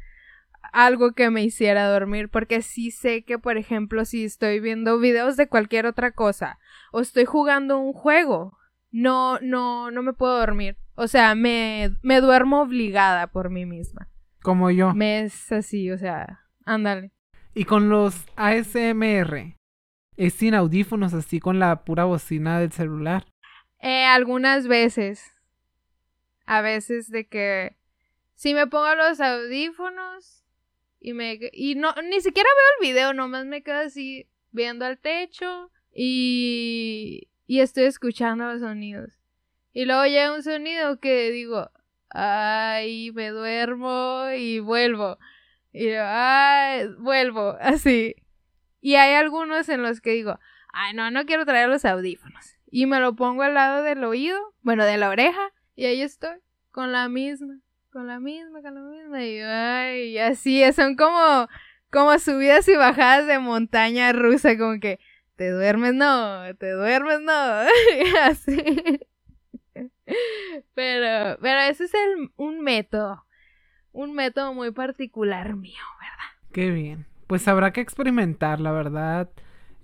algo 0.73 1.13
que 1.13 1.31
me 1.31 1.45
hiciera 1.45 1.87
dormir, 1.87 2.29
porque 2.29 2.63
sí 2.63 2.91
sé 2.91 3.23
que, 3.23 3.39
por 3.39 3.57
ejemplo, 3.59 4.05
si 4.05 4.25
estoy 4.25 4.59
viendo 4.59 4.99
videos 4.99 5.37
de 5.37 5.49
cualquier 5.49 5.87
otra 5.87 6.13
cosa 6.13 6.59
o 6.91 7.01
estoy 7.01 7.27
jugando 7.27 7.79
un 7.79 7.93
juego, 7.93 8.59
no, 8.91 9.39
no, 9.41 9.91
no 9.91 10.03
me 10.03 10.15
puedo 10.15 10.39
dormir. 10.39 10.77
O 10.95 11.07
sea, 11.09 11.35
me, 11.35 11.97
me 12.03 12.21
duermo 12.21 12.63
obligada 12.63 13.29
por 13.29 13.51
mí 13.51 13.67
misma. 13.67 14.09
Como 14.43 14.71
yo. 14.71 14.93
Me 14.95 15.21
es 15.21 15.53
así, 15.53 15.91
o 15.91 15.99
sea, 15.99 16.41
ándale. 16.65 17.13
Y 17.55 17.65
con 17.65 17.89
los 17.89 18.27
ASMR, 18.37 19.57
es 20.17 20.35
sin 20.35 20.55
audífonos, 20.55 21.15
así 21.15 21.39
con 21.39 21.59
la 21.59 21.85
pura 21.85 22.05
bocina 22.05 22.59
del 22.59 22.73
celular. 22.73 23.27
Eh, 23.79 24.05
algunas 24.05 24.69
veces. 24.69 25.33
A 26.45 26.61
veces 26.61 27.09
de 27.09 27.29
que 27.29 27.77
si 28.35 28.53
me 28.53 28.67
pongo 28.67 28.95
los 28.97 29.21
audífonos 29.21 30.42
y 31.03 31.13
me 31.15 31.39
y 31.53 31.75
no 31.75 31.95
ni 32.09 32.21
siquiera 32.21 32.49
veo 32.49 32.89
el 32.89 32.93
video, 32.93 33.13
nomás 33.13 33.47
me 33.47 33.63
quedo 33.63 33.81
así 33.81 34.29
viendo 34.51 34.85
al 34.85 34.99
techo 34.99 35.71
y 35.95 37.29
y 37.47 37.61
estoy 37.61 37.85
escuchando 37.85 38.47
los 38.47 38.61
sonidos. 38.61 39.19
Y 39.73 39.85
luego 39.85 40.05
llega 40.05 40.35
un 40.35 40.43
sonido 40.43 41.01
que 41.01 41.31
digo, 41.31 41.71
ay, 42.11 43.11
me 43.13 43.29
duermo 43.31 44.27
y 44.37 44.61
vuelvo. 44.61 45.19
Y 45.73 45.89
ay, 45.91 46.89
vuelvo, 46.99 47.57
así. 47.61 48.15
Y 48.81 48.95
hay 48.97 49.15
algunos 49.15 49.69
en 49.69 49.83
los 49.83 50.01
que 50.01 50.11
digo, 50.11 50.39
ay, 50.73 50.95
no, 50.95 51.11
no 51.11 51.25
quiero 51.25 51.45
traer 51.45 51.69
los 51.69 51.85
audífonos 51.85 52.57
y 52.73 52.87
me 52.87 52.99
lo 52.99 53.15
pongo 53.15 53.43
al 53.43 53.55
lado 53.55 53.83
del 53.83 54.03
oído, 54.03 54.55
bueno, 54.63 54.87
de 54.87 54.97
la 54.97 55.11
oreja, 55.11 55.53
y 55.77 55.85
ahí 55.85 56.01
estoy, 56.01 56.39
con 56.71 56.91
la 56.91 57.09
misma, 57.11 57.59
con 57.93 58.07
la 58.07 58.21
misma, 58.21 58.63
con 58.63 58.75
la 58.75 58.81
misma, 58.83 59.25
y 59.25 59.41
ay, 59.41 60.19
así, 60.19 60.63
son 60.73 60.97
como, 60.97 61.49
como 61.91 62.19
subidas 62.19 62.69
y 62.69 62.77
bajadas 62.77 63.27
de 63.27 63.39
montaña 63.39 64.13
rusa, 64.13 64.57
como 64.59 64.81
que 64.81 64.99
te 65.37 65.51
duermes, 65.51 65.95
no, 65.95 66.43
te 66.59 66.71
duermes, 66.73 67.21
no, 67.21 67.33
así. 68.23 69.01
Pero, 70.75 71.39
pero 71.41 71.61
ese 71.61 71.85
es 71.85 71.95
el, 71.95 72.31
un 72.37 72.61
método, 72.61 73.25
un 73.93 74.15
método 74.15 74.55
muy 74.55 74.73
particular 74.73 75.57
mío, 75.57 75.83
¿verdad? 76.01 76.31
Qué 76.53 76.71
bien. 76.71 77.07
Pues 77.27 77.49
habrá 77.49 77.73
que 77.73 77.81
experimentar, 77.81 78.61
la 78.61 78.73
verdad 78.73 79.31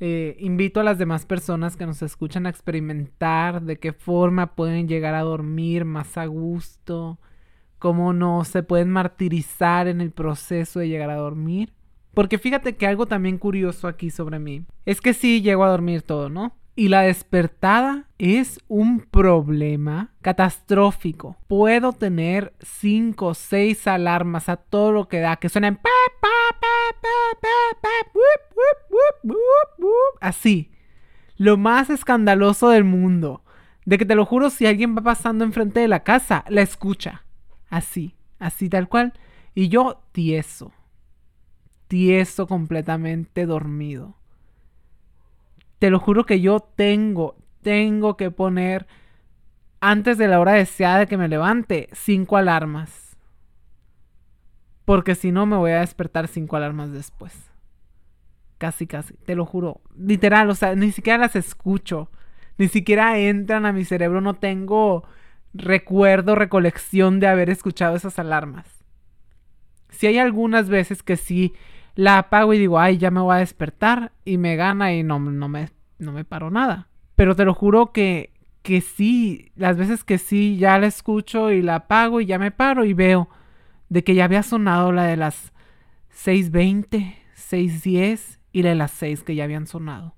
Eh, 0.03 0.37
invito 0.41 0.81
a 0.81 0.85
las 0.85 0.99
demás 0.99 1.27
personas 1.27 1.77
que 1.77 1.87
nos 1.87 2.03
escuchan 2.03 2.47
a 2.47 2.51
experimentar 2.51 3.63
de 3.63 3.79
qué 3.79 3.93
forma 3.93 4.55
pueden 4.57 4.89
llegar 4.89 5.15
a 5.15 5.23
dormir 5.23 5.85
más 5.85 6.19
a 6.19 6.27
gusto, 6.27 7.21
cómo 7.79 8.13
no 8.13 8.45
se 8.45 8.63
pueden 8.63 8.91
martirizar 8.91 9.89
en 9.89 10.01
el 10.01 10.11
proceso 10.11 10.81
de 10.81 10.89
llegar 10.89 11.11
a 11.11 11.17
dormir. 11.17 11.73
Porque 12.15 12.39
fíjate 12.39 12.77
que 12.77 12.87
algo 12.87 13.07
también 13.07 13.39
curioso 13.39 13.87
aquí 13.87 14.11
sobre 14.11 14.39
mí 14.39 14.65
es 14.85 15.01
que 15.01 15.15
sí 15.15 15.41
llego 15.41 15.65
a 15.65 15.71
dormir 15.71 16.03
todo, 16.03 16.29
¿no? 16.29 16.57
Y 16.75 16.89
la 16.89 17.03
despertada 17.03 18.07
es 18.19 18.61
un 18.69 19.01
problema 19.01 20.13
catastrófico. 20.23 21.37
Puedo 21.49 21.93
tener 21.93 22.55
cinco 22.61 23.27
o 23.27 23.35
seis 23.35 23.87
alarmas 23.87 24.49
a 24.49 24.57
todo 24.57 24.93
lo 24.93 25.09
que 25.09 25.19
da, 25.19 25.37
que 25.37 25.49
suenen 25.49 25.79
así. 30.21 30.71
Lo 31.37 31.57
más 31.57 31.91
escandaloso 31.91 32.69
del 32.71 32.85
mundo. 32.85 33.43
De 33.85 33.99
que 33.99 34.05
te 34.05 34.15
lo 34.15 34.25
juro, 34.25 34.51
si 34.51 34.67
alguien 34.67 34.97
va 34.97 35.03
pasando 35.03 35.45
enfrente 35.45 35.81
de 35.81 35.89
la 35.89 36.05
casa, 36.05 36.45
la 36.49 36.63
escucha. 36.63 37.25
Así, 37.69 38.17
así 38.39 38.69
tal 38.69 38.89
cual. 38.89 39.13
Y 39.55 39.69
yo 39.69 40.03
tieso. 40.13 40.73
Tieso 41.89 42.47
completamente 42.47 43.47
dormido. 43.47 44.17
Te 45.79 45.91
lo 45.91 46.01
juro 46.01 46.27
que 46.27 46.41
yo 46.41 46.61
tengo, 46.61 47.37
tengo 47.63 48.17
que 48.17 48.31
poner 48.31 48.87
antes 49.81 50.19
de 50.19 50.29
la 50.29 50.41
hora 50.41 50.53
deseada 50.53 51.01
de 51.01 51.07
que 51.07 51.17
me 51.17 51.29
levante 51.29 51.89
cinco 51.93 52.37
alarmas. 52.37 53.17
Porque 54.85 55.15
si 55.15 55.33
no 55.33 55.47
me 55.47 55.57
voy 55.57 55.71
a 55.73 55.81
despertar 55.81 56.29
cinco 56.29 56.57
alarmas 56.57 56.93
después. 56.93 57.51
Casi, 58.59 58.87
casi, 58.87 59.15
te 59.15 59.37
lo 59.37 59.47
juro. 59.47 59.81
Literal, 59.97 60.51
o 60.51 60.55
sea, 60.55 60.75
ni 60.75 60.91
siquiera 60.91 61.19
las 61.19 61.37
escucho. 61.37 62.11
Ni 62.57 62.69
siquiera 62.69 63.19
entran 63.19 63.67
a 63.67 63.73
mi 63.73 63.85
cerebro. 63.85 64.21
No 64.21 64.35
tengo 64.35 65.05
recuerdo, 65.55 66.35
recolección 66.35 67.21
de 67.21 67.27
haber 67.27 67.51
escuchado 67.51 67.97
esas 67.97 68.19
alarmas. 68.19 68.67
Si 69.91 70.07
hay 70.07 70.19
algunas 70.19 70.69
veces 70.69 71.03
que 71.03 71.17
sí 71.17 71.55
la 71.95 72.19
apago 72.19 72.55
y 72.55 72.59
digo, 72.59 72.79
ay, 72.79 72.99
ya 72.99 73.11
me 73.11 73.21
voy 73.21 73.37
a 73.37 73.39
despertar 73.39 74.13
y 74.25 74.39
me 74.39 74.57
gana 74.57 74.93
y 74.93 75.03
no, 75.03 75.19
no, 75.19 75.49
me, 75.49 75.71
no 75.99 76.13
me 76.13 76.25
paro 76.25 76.51
nada. 76.51 76.89
Pero 77.17 77.35
te 77.35 77.45
lo 77.45 77.55
juro 77.55 77.93
que, 77.93 78.33
que 78.63 78.81
sí, 78.81 79.51
las 79.57 79.77
veces 79.77 80.05
que 80.05 80.19
sí, 80.19 80.57
ya 80.59 80.79
la 80.79 80.87
escucho 80.87 81.51
y 81.51 81.63
la 81.63 81.77
apago 81.77 82.21
y 82.21 82.27
ya 82.27 82.39
me 82.39 82.51
paro 82.51 82.85
y 82.85 82.93
veo 82.93 83.29
de 83.89 84.05
que 84.05 84.15
ya 84.15 84.25
había 84.25 84.43
sonado 84.43 84.93
la 84.93 85.05
de 85.05 85.17
las 85.17 85.53
6.20, 86.25 87.17
6.10 87.35 88.39
y 88.53 88.63
la 88.63 88.69
de 88.71 88.75
las 88.77 88.93
6 88.93 89.25
que 89.25 89.35
ya 89.35 89.45
habían 89.45 89.67
sonado. 89.67 90.15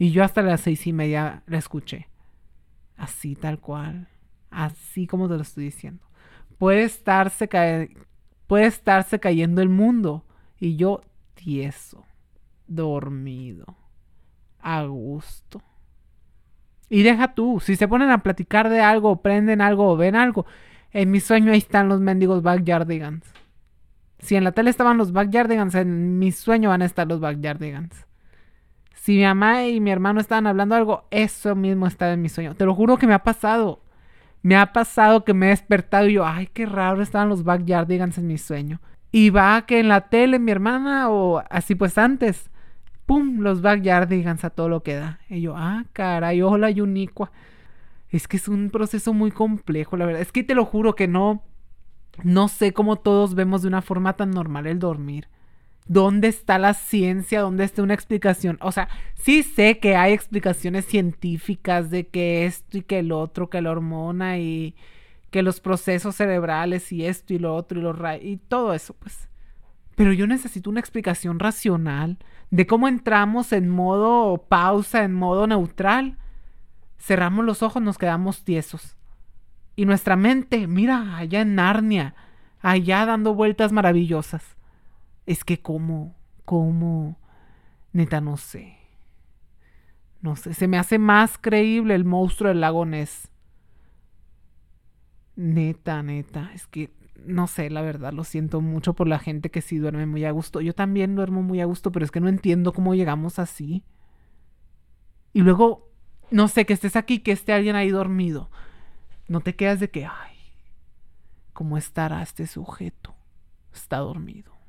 Y 0.00 0.12
yo 0.12 0.24
hasta 0.24 0.40
las 0.40 0.62
seis 0.62 0.86
y 0.86 0.94
media 0.94 1.42
la 1.46 1.58
escuché. 1.58 2.08
Así 2.96 3.36
tal 3.36 3.60
cual. 3.60 4.08
Así 4.50 5.06
como 5.06 5.28
te 5.28 5.36
lo 5.36 5.42
estoy 5.42 5.64
diciendo. 5.64 6.04
Puede 6.58 6.82
estarse, 6.82 7.48
puede 8.46 8.66
estarse 8.66 9.20
cayendo 9.20 9.62
el 9.62 9.68
mundo 9.68 10.24
y 10.58 10.76
yo 10.76 11.02
tieso, 11.34 12.04
dormido, 12.66 13.64
a 14.60 14.84
gusto. 14.84 15.62
Y 16.88 17.02
deja 17.02 17.34
tú, 17.34 17.60
si 17.60 17.76
se 17.76 17.88
ponen 17.88 18.10
a 18.10 18.22
platicar 18.22 18.68
de 18.68 18.80
algo, 18.80 19.22
prenden 19.22 19.60
algo 19.60 19.88
o 19.88 19.96
ven 19.96 20.16
algo, 20.16 20.44
en 20.90 21.10
mi 21.10 21.20
sueño 21.20 21.52
ahí 21.52 21.58
están 21.58 21.88
los 21.88 22.00
mendigos 22.00 22.42
backyardigans. 22.42 23.24
Si 24.18 24.36
en 24.36 24.44
la 24.44 24.52
tele 24.52 24.70
estaban 24.70 24.98
los 24.98 25.12
backyardigans, 25.12 25.74
en 25.76 26.18
mi 26.18 26.32
sueño 26.32 26.68
van 26.68 26.82
a 26.82 26.86
estar 26.86 27.06
los 27.06 27.20
backyardigans. 27.20 28.06
Si 28.92 29.16
mi 29.16 29.22
mamá 29.22 29.64
y 29.64 29.80
mi 29.80 29.90
hermano 29.90 30.20
estaban 30.20 30.46
hablando 30.46 30.74
algo, 30.74 31.04
eso 31.10 31.54
mismo 31.54 31.86
está 31.86 32.12
en 32.12 32.20
mi 32.20 32.28
sueño. 32.28 32.54
Te 32.54 32.66
lo 32.66 32.74
juro 32.74 32.98
que 32.98 33.06
me 33.06 33.14
ha 33.14 33.22
pasado. 33.22 33.82
Me 34.42 34.56
ha 34.56 34.72
pasado 34.72 35.24
que 35.24 35.34
me 35.34 35.46
he 35.46 35.50
despertado 35.50 36.08
y 36.08 36.14
yo, 36.14 36.26
ay, 36.26 36.46
qué 36.46 36.66
raro 36.66 37.02
estaban 37.02 37.28
los 37.28 37.44
backyardigans 37.44 38.18
en 38.18 38.26
mi 38.26 38.38
sueño. 38.38 38.80
Y 39.12 39.30
va 39.30 39.66
que 39.66 39.80
en 39.80 39.88
la 39.88 40.08
tele 40.08 40.38
mi 40.38 40.52
hermana 40.52 41.10
o 41.10 41.42
así 41.50 41.74
pues 41.74 41.98
antes, 41.98 42.50
¡pum! 43.06 43.40
Los 43.40 43.60
backyardigans 43.60 44.44
a 44.44 44.50
todo 44.50 44.68
lo 44.68 44.82
que 44.82 44.94
da. 44.94 45.20
Y 45.28 45.40
yo, 45.42 45.54
ah, 45.56 45.84
caray, 45.92 46.42
hola 46.42 46.70
Yuniqua. 46.70 47.32
Es 48.08 48.28
que 48.28 48.36
es 48.36 48.48
un 48.48 48.70
proceso 48.70 49.12
muy 49.12 49.30
complejo, 49.30 49.96
la 49.96 50.06
verdad. 50.06 50.22
Es 50.22 50.32
que 50.32 50.42
te 50.42 50.54
lo 50.54 50.64
juro 50.64 50.94
que 50.94 51.08
no, 51.08 51.42
no 52.22 52.48
sé 52.48 52.72
cómo 52.72 52.96
todos 52.96 53.34
vemos 53.34 53.62
de 53.62 53.68
una 53.68 53.82
forma 53.82 54.14
tan 54.14 54.30
normal 54.30 54.66
el 54.66 54.78
dormir. 54.78 55.28
¿Dónde 55.90 56.28
está 56.28 56.56
la 56.60 56.74
ciencia? 56.74 57.40
¿Dónde 57.40 57.64
está 57.64 57.82
una 57.82 57.94
explicación? 57.94 58.58
O 58.60 58.70
sea, 58.70 58.88
sí 59.16 59.42
sé 59.42 59.80
que 59.80 59.96
hay 59.96 60.12
explicaciones 60.12 60.86
científicas 60.86 61.90
de 61.90 62.06
que 62.06 62.46
esto 62.46 62.78
y 62.78 62.82
que 62.82 63.00
el 63.00 63.10
otro, 63.10 63.50
que 63.50 63.60
la 63.60 63.72
hormona 63.72 64.38
y 64.38 64.76
que 65.32 65.42
los 65.42 65.58
procesos 65.58 66.14
cerebrales 66.14 66.92
y 66.92 67.04
esto 67.04 67.34
y 67.34 67.40
lo 67.40 67.56
otro 67.56 67.80
y, 67.80 68.28
y 68.28 68.36
todo 68.36 68.72
eso, 68.72 68.94
pues. 68.94 69.28
Pero 69.96 70.12
yo 70.12 70.28
necesito 70.28 70.70
una 70.70 70.78
explicación 70.78 71.40
racional 71.40 72.18
de 72.52 72.68
cómo 72.68 72.86
entramos 72.86 73.52
en 73.52 73.68
modo 73.68 74.46
pausa, 74.48 75.02
en 75.02 75.12
modo 75.12 75.48
neutral. 75.48 76.18
Cerramos 77.00 77.44
los 77.44 77.64
ojos, 77.64 77.82
nos 77.82 77.98
quedamos 77.98 78.44
tiesos. 78.44 78.96
Y 79.74 79.86
nuestra 79.86 80.14
mente, 80.14 80.68
mira, 80.68 81.16
allá 81.16 81.40
en 81.40 81.56
Narnia, 81.56 82.14
allá 82.60 83.06
dando 83.06 83.34
vueltas 83.34 83.72
maravillosas. 83.72 84.54
Es 85.30 85.44
que 85.44 85.62
cómo, 85.62 86.16
cómo, 86.44 87.16
neta 87.92 88.20
no 88.20 88.36
sé. 88.36 88.78
No 90.22 90.34
sé, 90.34 90.54
se 90.54 90.66
me 90.66 90.76
hace 90.76 90.98
más 90.98 91.38
creíble 91.38 91.94
el 91.94 92.04
monstruo 92.04 92.48
del 92.48 92.60
lago 92.60 92.84
Ness 92.84 93.30
Neta, 95.36 96.02
neta, 96.02 96.50
es 96.52 96.66
que 96.66 96.90
no 97.14 97.46
sé, 97.46 97.70
la 97.70 97.80
verdad, 97.80 98.12
lo 98.12 98.24
siento 98.24 98.60
mucho 98.60 98.94
por 98.94 99.06
la 99.06 99.20
gente 99.20 99.52
que 99.52 99.60
sí 99.60 99.78
duerme 99.78 100.04
muy 100.04 100.24
a 100.24 100.32
gusto. 100.32 100.60
Yo 100.60 100.74
también 100.74 101.14
duermo 101.14 101.42
muy 101.42 101.60
a 101.60 101.64
gusto, 101.64 101.92
pero 101.92 102.04
es 102.04 102.10
que 102.10 102.18
no 102.18 102.28
entiendo 102.28 102.72
cómo 102.72 102.96
llegamos 102.96 103.38
así. 103.38 103.84
Y 105.32 105.42
luego, 105.42 105.92
no 106.32 106.48
sé, 106.48 106.66
que 106.66 106.72
estés 106.72 106.96
aquí, 106.96 107.20
que 107.20 107.30
esté 107.30 107.52
alguien 107.52 107.76
ahí 107.76 107.90
dormido. 107.90 108.50
No 109.28 109.42
te 109.42 109.54
quedas 109.54 109.78
de 109.78 109.90
que, 109.90 110.06
ay, 110.06 110.34
¿cómo 111.52 111.78
estará 111.78 112.20
este 112.20 112.48
sujeto? 112.48 113.14
Está 113.72 113.98
dormido. 113.98 114.59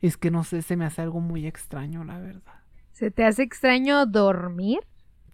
Es 0.00 0.16
que 0.16 0.30
no 0.30 0.44
sé, 0.44 0.62
se 0.62 0.76
me 0.76 0.84
hace 0.84 1.02
algo 1.02 1.20
muy 1.20 1.46
extraño, 1.46 2.04
la 2.04 2.18
verdad. 2.18 2.60
¿Se 2.92 3.10
te 3.10 3.24
hace 3.24 3.42
extraño 3.42 4.06
dormir? 4.06 4.80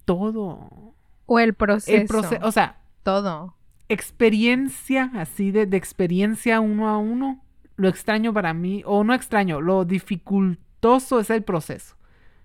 Todo. 0.05 0.95
¿O 1.25 1.39
el 1.39 1.53
proceso? 1.53 1.97
El 1.97 2.07
proceso, 2.07 2.45
o 2.45 2.51
sea, 2.51 2.81
todo 3.03 3.55
experiencia, 3.89 5.11
así 5.13 5.51
de, 5.51 5.65
de, 5.65 5.77
experiencia 5.77 6.59
uno 6.59 6.89
a 6.89 6.97
uno, 6.97 7.43
lo 7.75 7.87
extraño 7.87 8.33
para 8.33 8.53
mí, 8.53 8.83
o 8.85 9.03
no 9.03 9.13
extraño, 9.13 9.61
lo 9.61 9.85
dificultoso 9.85 11.19
es 11.19 11.29
el 11.29 11.43
proceso. 11.43 11.95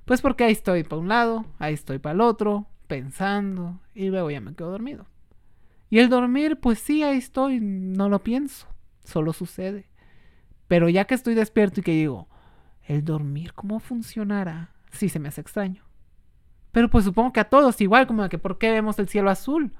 Pues 0.05 0.21
porque 0.21 0.45
ahí 0.45 0.53
estoy 0.53 0.83
para 0.83 1.01
un 1.01 1.09
lado, 1.09 1.45
ahí 1.59 1.75
estoy 1.75 1.99
para 1.99 2.15
el 2.15 2.21
otro, 2.21 2.67
pensando, 2.87 3.79
y 3.95 4.09
luego 4.09 4.31
ya 4.31 4.41
me 4.41 4.55
quedo 4.55 4.71
dormido. 4.71 5.07
Y 5.89 5.99
el 5.99 6.09
dormir, 6.09 6.59
pues 6.61 6.79
sí, 6.79 7.03
ahí 7.03 7.19
estoy, 7.19 7.61
no 7.61 8.09
lo 8.09 8.23
pienso, 8.23 8.67
solo 9.05 9.33
sucede. 9.33 9.89
Pero 10.71 10.89
ya 10.89 11.05
que 11.05 11.17
estoy 11.17 11.35
despierto 11.35 11.81
y 11.81 11.83
que 11.83 11.91
digo, 11.91 12.29
el 12.87 13.05
dormir, 13.05 13.55
¿cómo 13.55 13.81
funcionará? 13.81 14.71
Sí, 14.93 15.09
se 15.09 15.19
me 15.19 15.27
hace 15.27 15.41
extraño. 15.41 15.83
Pero 16.71 16.89
pues 16.89 17.05
supongo 17.05 17.33
que 17.33 17.41
a 17.41 17.49
todos 17.49 17.81
igual, 17.81 18.07
como 18.07 18.29
que 18.29 18.39
¿por 18.39 18.57
qué 18.57 18.71
vemos 18.71 18.97
el 19.01 19.09
cielo 19.09 19.31
azul? 19.31 19.73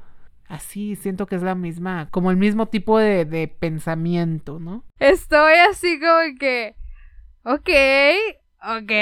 así 0.48 0.96
siento 0.96 1.26
que 1.26 1.37
es 1.37 1.42
la 1.44 1.55
misma, 1.55 2.09
como 2.11 2.33
el 2.33 2.37
mismo 2.37 2.66
tipo 2.66 2.98
de, 2.98 3.55
pensamiento, 3.61 4.59
¿no? 4.59 4.85
Estoy 4.98 5.55
así 5.70 6.00
como 6.00 6.37
que, 6.40 6.74
ok, 7.44 7.70
ok, 8.64 8.92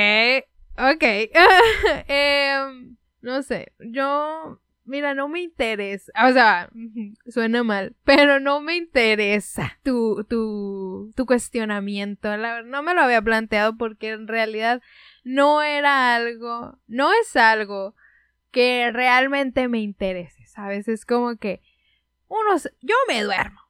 ok. 0.76 1.04
Em, 2.06 2.98
no 3.22 3.42
sé, 3.42 3.72
yo, 3.78 4.60
mira, 4.88 5.14
no 5.14 5.28
me 5.28 5.40
interesa, 5.42 6.12
o 6.28 6.32
sea, 6.32 6.70
suena 7.28 7.62
mal, 7.62 7.94
pero 8.04 8.40
no 8.40 8.60
me 8.60 8.76
interesa 8.76 9.78
tu, 9.82 10.24
tu, 10.28 11.12
tu 11.14 11.26
cuestionamiento. 11.26 12.36
La, 12.36 12.62
no 12.62 12.82
me 12.82 12.94
lo 12.94 13.02
había 13.02 13.22
planteado 13.22 13.76
porque 13.76 14.10
en 14.10 14.26
realidad 14.26 14.82
no 15.22 15.62
era 15.62 16.16
algo, 16.16 16.78
no 16.86 17.12
es 17.12 17.36
algo 17.36 17.94
que 18.50 18.90
realmente 18.92 19.68
me 19.68 19.80
interese. 19.80 20.38
¿sabes? 20.58 20.88
Es 20.88 21.06
como 21.06 21.36
que 21.36 21.62
unos, 22.26 22.68
yo 22.80 22.96
me 23.06 23.22
duermo 23.22 23.60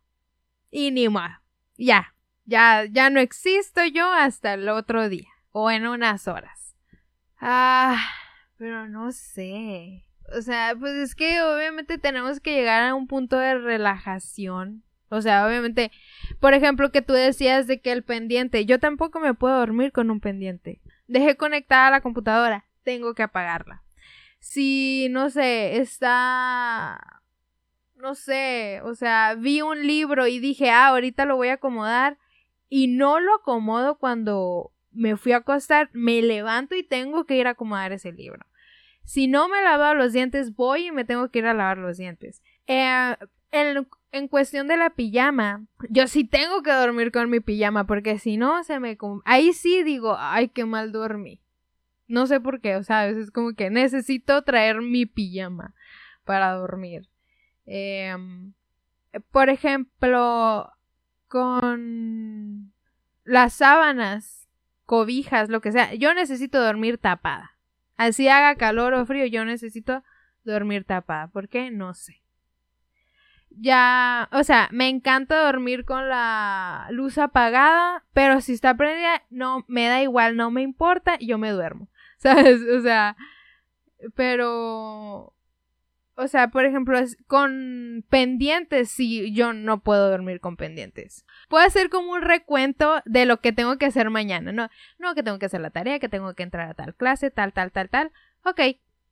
y 0.71 0.91
ni 0.91 1.11
más, 1.11 1.39
ya, 1.77 2.15
ya, 2.47 2.87
ya 2.91 3.11
no 3.11 3.21
existo 3.21 3.85
yo 3.85 4.11
hasta 4.11 4.55
el 4.55 4.71
otro 4.71 5.11
día 5.11 5.29
o 5.53 5.71
en 5.71 5.87
unas 5.87 6.27
horas. 6.29 6.75
Ah, 7.41 8.03
pero 8.57 8.89
no 8.89 9.13
sé. 9.13 10.08
O 10.37 10.43
sea, 10.43 10.75
pues 10.79 10.93
es 10.95 11.14
que 11.14 11.41
obviamente 11.43 11.99
tenemos 11.99 12.41
que 12.41 12.53
llegar 12.53 12.83
a 12.83 12.95
un 12.95 13.07
punto 13.07 13.38
de 13.38 13.55
relajación. 13.59 14.83
O 15.11 15.23
sea, 15.23 15.47
obviamente, 15.47 15.91
por 16.38 16.53
ejemplo, 16.53 16.93
que 16.93 17.03
tú 17.03 17.14
decías 17.14 17.67
de 17.67 17.81
que 17.81 17.93
el 17.93 18.03
pendiente, 18.03 18.67
yo 18.67 18.79
tampoco 18.79 19.21
me 19.21 19.35
puedo 19.35 19.59
dormir 19.59 19.91
con 19.93 20.11
un 20.11 20.21
pendiente. 20.21 20.81
Dejé 21.07 21.37
conectada 21.37 21.91
la 21.91 22.03
computadora 22.03 22.69
tengo 22.88 23.12
que 23.12 23.23
apagarla. 23.23 23.83
Si, 24.41 25.09
no 25.11 25.29
sé, 25.29 25.77
está, 25.77 27.21
no 27.97 28.14
sé, 28.14 28.81
o 28.83 28.95
sea, 28.95 29.35
vi 29.35 29.61
un 29.61 29.87
libro 29.87 30.27
y 30.27 30.38
dije, 30.38 30.71
ah, 30.71 30.87
ahorita 30.87 31.27
lo 31.27 31.37
voy 31.37 31.49
a 31.49 31.55
acomodar 31.55 32.17
y 32.71 32.87
no 32.87 33.21
lo 33.21 33.35
acomodo 33.35 33.99
cuando 33.99 34.73
me 34.91 35.19
fui 35.19 35.33
a 35.33 35.38
acostar, 35.38 35.91
me 35.93 36.23
levanto 36.23 36.75
y 36.75 36.83
tengo 36.83 37.27
que 37.27 37.37
ir 37.37 37.47
a 37.47 37.51
acomodar 37.51 37.93
ese 37.93 38.11
libro. 38.11 38.47
Si 39.09 39.27
no 39.27 39.49
me 39.49 39.61
he 39.61 39.62
lavado 39.62 39.94
los 39.94 40.12
dientes, 40.12 40.55
voy 40.55 40.88
y 40.88 40.92
me 40.92 41.07
tengo 41.07 41.31
que 41.31 41.38
ir 41.38 41.47
a 41.47 41.55
lavar 41.55 41.79
los 41.79 41.97
dientes. 41.97 42.42
Eh, 42.66 43.16
en, 43.53 44.29
cuestión 44.29 44.68
de 44.68 44.77
la 44.77 44.90
pijama, 44.90 45.64
yo 45.88 46.07
sí 46.09 46.25
tengo 46.25 46.62
que 46.62 46.73
dormir 46.73 47.11
con 47.11 47.31
mi 47.31 47.40
pijama, 47.40 47.87
porque 47.87 48.18
si 48.18 48.37
no, 48.37 48.62
se 48.64 48.79
me... 48.79 48.99
Ahí 49.25 49.55
sí 49.55 49.83
digo, 49.83 50.14
ay, 50.18 50.49
qué 50.49 50.66
mal 50.66 50.92
dormí. 50.92 51.40
No 52.07 52.27
sé 52.27 52.38
por 52.38 52.61
qué, 52.61 52.77
o 52.77 52.83
sea, 52.83 53.09
es 53.09 53.31
como 53.31 53.55
que 53.55 53.71
necesito 53.71 54.42
traer 54.42 54.83
mi 54.83 55.07
pijama 55.07 55.75
para 56.25 56.53
dormir. 56.53 57.09
Em, 57.64 58.53
por 59.31 59.49
ejemplo, 59.49 60.71
con 61.29 62.75
las 63.25 63.55
sábanas, 63.55 64.51
cobijas, 64.85 65.49
lo 65.49 65.62
que 65.62 65.73
sea, 65.73 65.94
yo 65.94 66.12
necesito 66.12 66.62
dormir 66.62 66.99
tapada. 66.99 67.58
Así 67.99 68.29
haga 68.29 68.55
calor 68.55 68.95
o 68.95 69.05
frío, 69.05 69.27
yo 69.27 69.45
necesito 69.45 70.03
dormir 70.45 70.85
tapada. 70.85 71.27
¿Por 71.29 71.49
qué? 71.49 71.71
No 71.71 71.93
sé. 71.95 72.23
Ya, 73.51 74.29
o 74.33 74.45
sea, 74.45 74.69
me 74.71 74.89
encanta 74.89 75.45
dormir 75.45 75.85
con 75.85 76.09
la 76.09 76.87
luz 76.91 77.19
apagada, 77.19 78.05
pero 78.13 78.41
si 78.41 78.53
está 78.53 78.77
prendida, 78.77 79.23
no, 79.31 79.65
me 79.67 79.89
da 79.89 80.01
igual, 80.01 80.37
no 80.37 80.51
me 80.51 80.63
importa, 80.63 81.19
yo 81.19 81.39
me 81.39 81.51
duermo. 81.51 81.89
¿Sabes? 82.19 82.63
O 82.63 82.81
sea, 82.81 83.17
pero... 84.15 85.35
O 86.21 86.27
sea, 86.27 86.49
por 86.49 86.65
ejemplo, 86.65 86.99
con 87.29 88.05
pendientes, 88.11 88.91
sí, 88.91 89.33
yo 89.33 89.53
no 89.53 89.85
puedo 89.85 90.11
dormir 90.11 90.41
con 90.41 90.57
pendientes. 90.57 91.25
Puedo 91.49 91.65
hacer 91.65 91.91
como 91.91 92.11
un 92.11 92.23
recuento 92.23 93.01
de 93.05 93.25
lo 93.25 93.41
que 93.41 93.53
tengo 93.53 93.79
que 93.79 93.87
hacer 93.87 94.11
mañana, 94.11 94.51
¿no? 94.51 94.69
No, 94.99 95.15
que 95.15 95.23
tengo 95.23 95.39
que 95.39 95.47
hacer 95.47 95.61
la 95.61 95.71
tarea, 95.71 96.01
que 96.01 96.09
tengo 96.09 96.35
que 96.35 96.43
entrar 96.43 96.69
a 96.69 96.75
tal 96.75 96.97
clase, 96.97 97.31
tal, 97.31 97.53
tal, 97.53 97.71
tal, 97.71 97.89
tal. 97.89 98.11
Ok, 98.45 98.61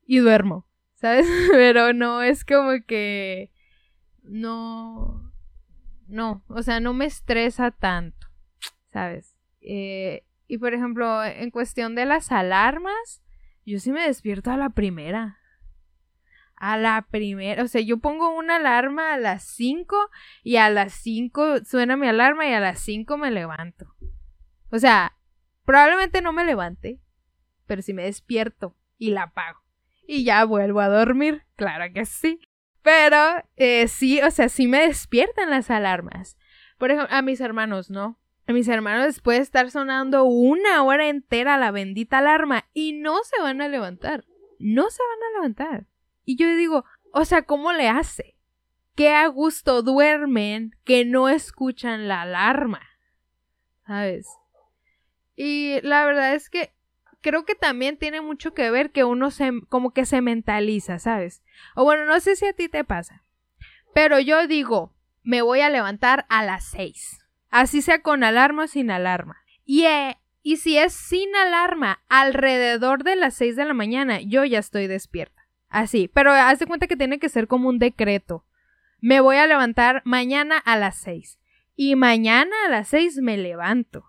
y 0.04 0.18
duermo, 0.18 0.66
¿sabes? 0.94 1.28
Pero 1.52 1.92
no 1.92 2.22
es 2.22 2.44
como 2.44 2.72
que... 2.84 3.52
No... 4.24 5.32
No, 6.08 6.42
o 6.48 6.62
sea, 6.64 6.80
no 6.80 6.92
me 6.92 7.04
estresa 7.04 7.70
tanto, 7.70 8.26
¿sabes? 8.92 9.36
Eh, 9.60 10.24
y 10.48 10.58
por 10.58 10.74
ejemplo, 10.74 11.22
en 11.22 11.52
cuestión 11.52 11.94
de 11.94 12.04
las 12.04 12.32
alarmas, 12.32 13.22
yo 13.64 13.78
sí 13.78 13.92
me 13.92 14.04
despierto 14.04 14.50
a 14.50 14.56
la 14.56 14.70
primera. 14.70 15.38
A 16.56 16.78
la 16.78 17.06
primera, 17.10 17.62
o 17.62 17.68
sea, 17.68 17.82
yo 17.82 17.98
pongo 17.98 18.30
una 18.30 18.56
alarma 18.56 19.12
a 19.12 19.18
las 19.18 19.44
5 19.44 19.94
y 20.42 20.56
a 20.56 20.70
las 20.70 20.94
5 20.94 21.64
suena 21.64 21.96
mi 21.96 22.08
alarma 22.08 22.46
y 22.46 22.52
a 22.52 22.60
las 22.60 22.80
5 22.80 23.18
me 23.18 23.30
levanto. 23.30 23.94
O 24.70 24.78
sea, 24.78 25.16
probablemente 25.64 26.22
no 26.22 26.32
me 26.32 26.46
levante, 26.46 26.98
pero 27.66 27.82
si 27.82 27.92
me 27.92 28.04
despierto 28.04 28.74
y 28.96 29.10
la 29.10 29.24
apago. 29.24 29.60
Y 30.06 30.24
ya 30.24 30.44
vuelvo 30.44 30.80
a 30.80 30.88
dormir, 30.88 31.44
claro 31.56 31.92
que 31.92 32.06
sí. 32.06 32.40
Pero 32.82 33.42
eh, 33.56 33.88
sí, 33.88 34.22
o 34.22 34.30
sea, 34.30 34.48
sí 34.48 34.68
me 34.68 34.86
despiertan 34.86 35.50
las 35.50 35.70
alarmas. 35.70 36.38
Por 36.78 36.90
ejemplo, 36.90 37.14
a 37.14 37.20
mis 37.20 37.40
hermanos, 37.40 37.90
¿no? 37.90 38.18
A 38.46 38.52
mis 38.52 38.68
hermanos 38.68 39.06
después 39.06 39.38
de 39.38 39.42
estar 39.42 39.70
sonando 39.72 40.24
una 40.24 40.84
hora 40.84 41.08
entera 41.08 41.58
la 41.58 41.72
bendita 41.72 42.18
alarma 42.18 42.64
y 42.72 42.92
no 42.92 43.18
se 43.24 43.42
van 43.42 43.60
a 43.60 43.68
levantar. 43.68 44.24
No 44.60 44.88
se 44.88 45.02
van 45.02 45.22
a 45.22 45.38
levantar. 45.38 45.86
Y 46.26 46.36
yo 46.36 46.54
digo, 46.54 46.84
o 47.12 47.24
sea, 47.24 47.42
¿cómo 47.42 47.72
le 47.72 47.88
hace? 47.88 48.36
Qué 48.94 49.14
a 49.14 49.26
gusto 49.28 49.80
duermen 49.80 50.76
que 50.84 51.06
no 51.06 51.30
escuchan 51.30 52.08
la 52.08 52.22
alarma. 52.22 52.82
¿Sabes? 53.86 54.28
Y 55.36 55.80
la 55.80 56.04
verdad 56.04 56.34
es 56.34 56.50
que 56.50 56.74
creo 57.22 57.46
que 57.46 57.54
también 57.54 57.96
tiene 57.96 58.20
mucho 58.20 58.52
que 58.52 58.70
ver 58.70 58.90
que 58.90 59.04
uno 59.04 59.30
se 59.30 59.50
como 59.70 59.92
que 59.92 60.04
se 60.04 60.20
mentaliza, 60.20 60.98
¿sabes? 60.98 61.42
O 61.74 61.84
bueno, 61.84 62.04
no 62.04 62.20
sé 62.20 62.36
si 62.36 62.44
a 62.44 62.52
ti 62.52 62.68
te 62.68 62.84
pasa. 62.84 63.22
Pero 63.94 64.18
yo 64.18 64.46
digo, 64.46 64.92
me 65.22 65.40
voy 65.40 65.60
a 65.60 65.70
levantar 65.70 66.26
a 66.28 66.44
las 66.44 66.66
seis 66.66 67.22
así 67.50 67.82
sea 67.82 68.02
con 68.02 68.24
alarma 68.24 68.64
o 68.64 68.66
sin 68.66 68.90
alarma. 68.90 69.42
Y, 69.64 69.84
eh, 69.84 70.18
y 70.42 70.58
si 70.58 70.78
es 70.78 70.92
sin 70.92 71.34
alarma, 71.34 72.02
alrededor 72.08 73.02
de 73.02 73.16
las 73.16 73.34
6 73.34 73.56
de 73.56 73.64
la 73.64 73.74
mañana, 73.74 74.20
yo 74.20 74.44
ya 74.44 74.58
estoy 74.58 74.86
despierta. 74.86 75.35
Así, 75.68 76.08
pero 76.12 76.32
haz 76.32 76.58
de 76.58 76.66
cuenta 76.66 76.86
que 76.86 76.96
tiene 76.96 77.18
que 77.18 77.28
ser 77.28 77.48
como 77.48 77.68
un 77.68 77.78
decreto. 77.78 78.44
Me 79.00 79.20
voy 79.20 79.36
a 79.36 79.46
levantar 79.46 80.02
mañana 80.04 80.58
a 80.58 80.76
las 80.76 80.96
6. 80.98 81.38
Y 81.74 81.96
mañana 81.96 82.54
a 82.66 82.70
las 82.70 82.88
6 82.88 83.18
me 83.18 83.36
levanto. 83.36 84.04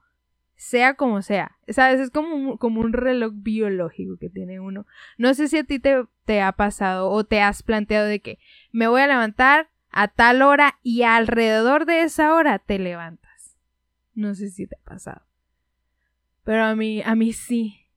Sea 0.56 0.96
como 0.96 1.22
sea. 1.22 1.58
¿Sabes? 1.68 2.00
Es 2.00 2.10
como 2.10 2.36
un, 2.36 2.58
como 2.58 2.82
un 2.82 2.94
reloj 2.94 3.34
biológico 3.36 4.18
que 4.18 4.30
tiene 4.30 4.60
uno. 4.60 4.86
No 5.18 5.34
sé 5.34 5.48
si 5.48 5.58
a 5.58 5.64
ti 5.64 5.80
te, 5.80 6.06
te 6.26 6.42
ha 6.42 6.52
pasado 6.54 7.10
o 7.10 7.24
te 7.26 7.42
has 7.42 7.64
planteado 7.64 8.08
de 8.08 8.22
que 8.22 8.40
me 8.72 8.88
voy 8.88 9.02
a 9.02 9.08
levantar 9.08 9.70
a 9.92 10.08
tal 10.08 10.42
hora 10.42 10.80
y 10.84 11.04
alrededor 11.04 11.86
de 11.86 12.04
esa 12.04 12.34
hora 12.34 12.60
te 12.60 12.80
levantas. 12.80 13.58
No 14.14 14.34
sé 14.34 14.50
si 14.50 14.68
te 14.68 14.78
ha 14.78 14.90
pasado. 14.90 15.22
Pero 16.44 16.64
a 16.64 16.76
mí, 16.76 17.02
a 17.04 17.14
mí 17.14 17.34
sí. 17.34 17.88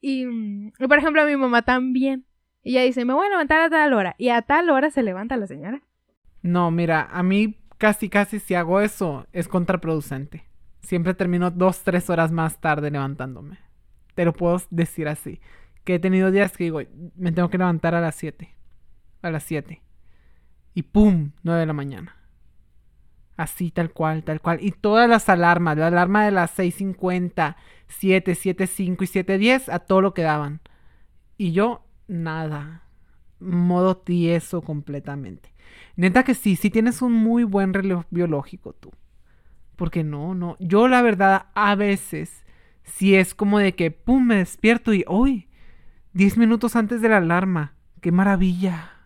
Y, 0.00 0.26
mm, 0.26 0.72
por 0.86 0.98
ejemplo, 0.98 1.22
a 1.22 1.26
mi 1.26 1.36
mamá 1.36 1.62
también. 1.62 2.24
Ella 2.62 2.82
dice, 2.82 3.04
me 3.04 3.14
voy 3.14 3.26
a 3.26 3.30
levantar 3.30 3.60
a 3.60 3.70
tal 3.70 3.92
hora. 3.92 4.14
Y 4.18 4.28
a 4.28 4.42
tal 4.42 4.70
hora 4.70 4.90
se 4.90 5.02
levanta 5.02 5.36
la 5.36 5.46
señora. 5.46 5.82
No, 6.42 6.70
mira, 6.70 7.08
a 7.10 7.22
mí 7.22 7.56
casi, 7.78 8.08
casi 8.08 8.38
si 8.40 8.54
hago 8.54 8.80
eso 8.80 9.26
es 9.32 9.48
contraproducente. 9.48 10.44
Siempre 10.82 11.14
termino 11.14 11.50
dos, 11.50 11.82
tres 11.82 12.10
horas 12.10 12.32
más 12.32 12.60
tarde 12.60 12.90
levantándome. 12.90 13.58
Te 14.14 14.24
lo 14.24 14.32
puedo 14.32 14.60
decir 14.70 15.08
así. 15.08 15.40
Que 15.84 15.94
he 15.94 15.98
tenido 15.98 16.30
días 16.30 16.56
que 16.56 16.64
digo, 16.64 16.80
me 17.16 17.32
tengo 17.32 17.48
que 17.48 17.58
levantar 17.58 17.94
a 17.94 18.00
las 18.00 18.14
siete. 18.14 18.54
A 19.22 19.30
las 19.30 19.44
siete. 19.44 19.82
Y 20.74 20.82
¡pum! 20.82 21.32
nueve 21.42 21.60
de 21.60 21.66
la 21.66 21.72
mañana. 21.72 22.16
Así, 23.36 23.70
tal 23.70 23.90
cual, 23.90 24.22
tal 24.22 24.42
cual. 24.42 24.58
Y 24.60 24.72
todas 24.72 25.08
las 25.08 25.30
alarmas, 25.30 25.78
la 25.78 25.86
alarma 25.86 26.26
de 26.26 26.30
las 26.30 26.58
6.50, 26.58 27.56
7, 27.88 28.32
7.5 28.32 29.02
y 29.02 29.06
7.10, 29.06 29.72
a 29.72 29.78
todo 29.78 30.02
lo 30.02 30.12
que 30.12 30.20
daban. 30.20 30.60
Y 31.38 31.52
yo, 31.52 31.82
nada. 32.10 32.82
Modo 33.38 33.96
tieso 33.96 34.62
completamente. 34.62 35.52
Neta 35.96 36.24
que 36.24 36.34
sí, 36.34 36.56
sí 36.56 36.70
tienes 36.70 37.02
un 37.02 37.12
muy 37.12 37.44
buen 37.44 37.72
reloj 37.72 38.04
biológico 38.10 38.72
tú. 38.72 38.92
Porque 39.76 40.04
no, 40.04 40.34
no. 40.34 40.56
Yo 40.60 40.88
la 40.88 41.00
verdad, 41.00 41.46
a 41.54 41.74
veces, 41.74 42.44
si 42.82 43.14
es 43.14 43.34
como 43.34 43.58
de 43.58 43.74
que, 43.74 43.90
pum, 43.90 44.26
me 44.26 44.36
despierto 44.36 44.92
y, 44.92 45.04
uy, 45.08 45.48
10 46.12 46.36
minutos 46.36 46.76
antes 46.76 47.00
de 47.00 47.08
la 47.08 47.18
alarma. 47.18 47.74
¡Qué 48.00 48.12
maravilla! 48.12 49.00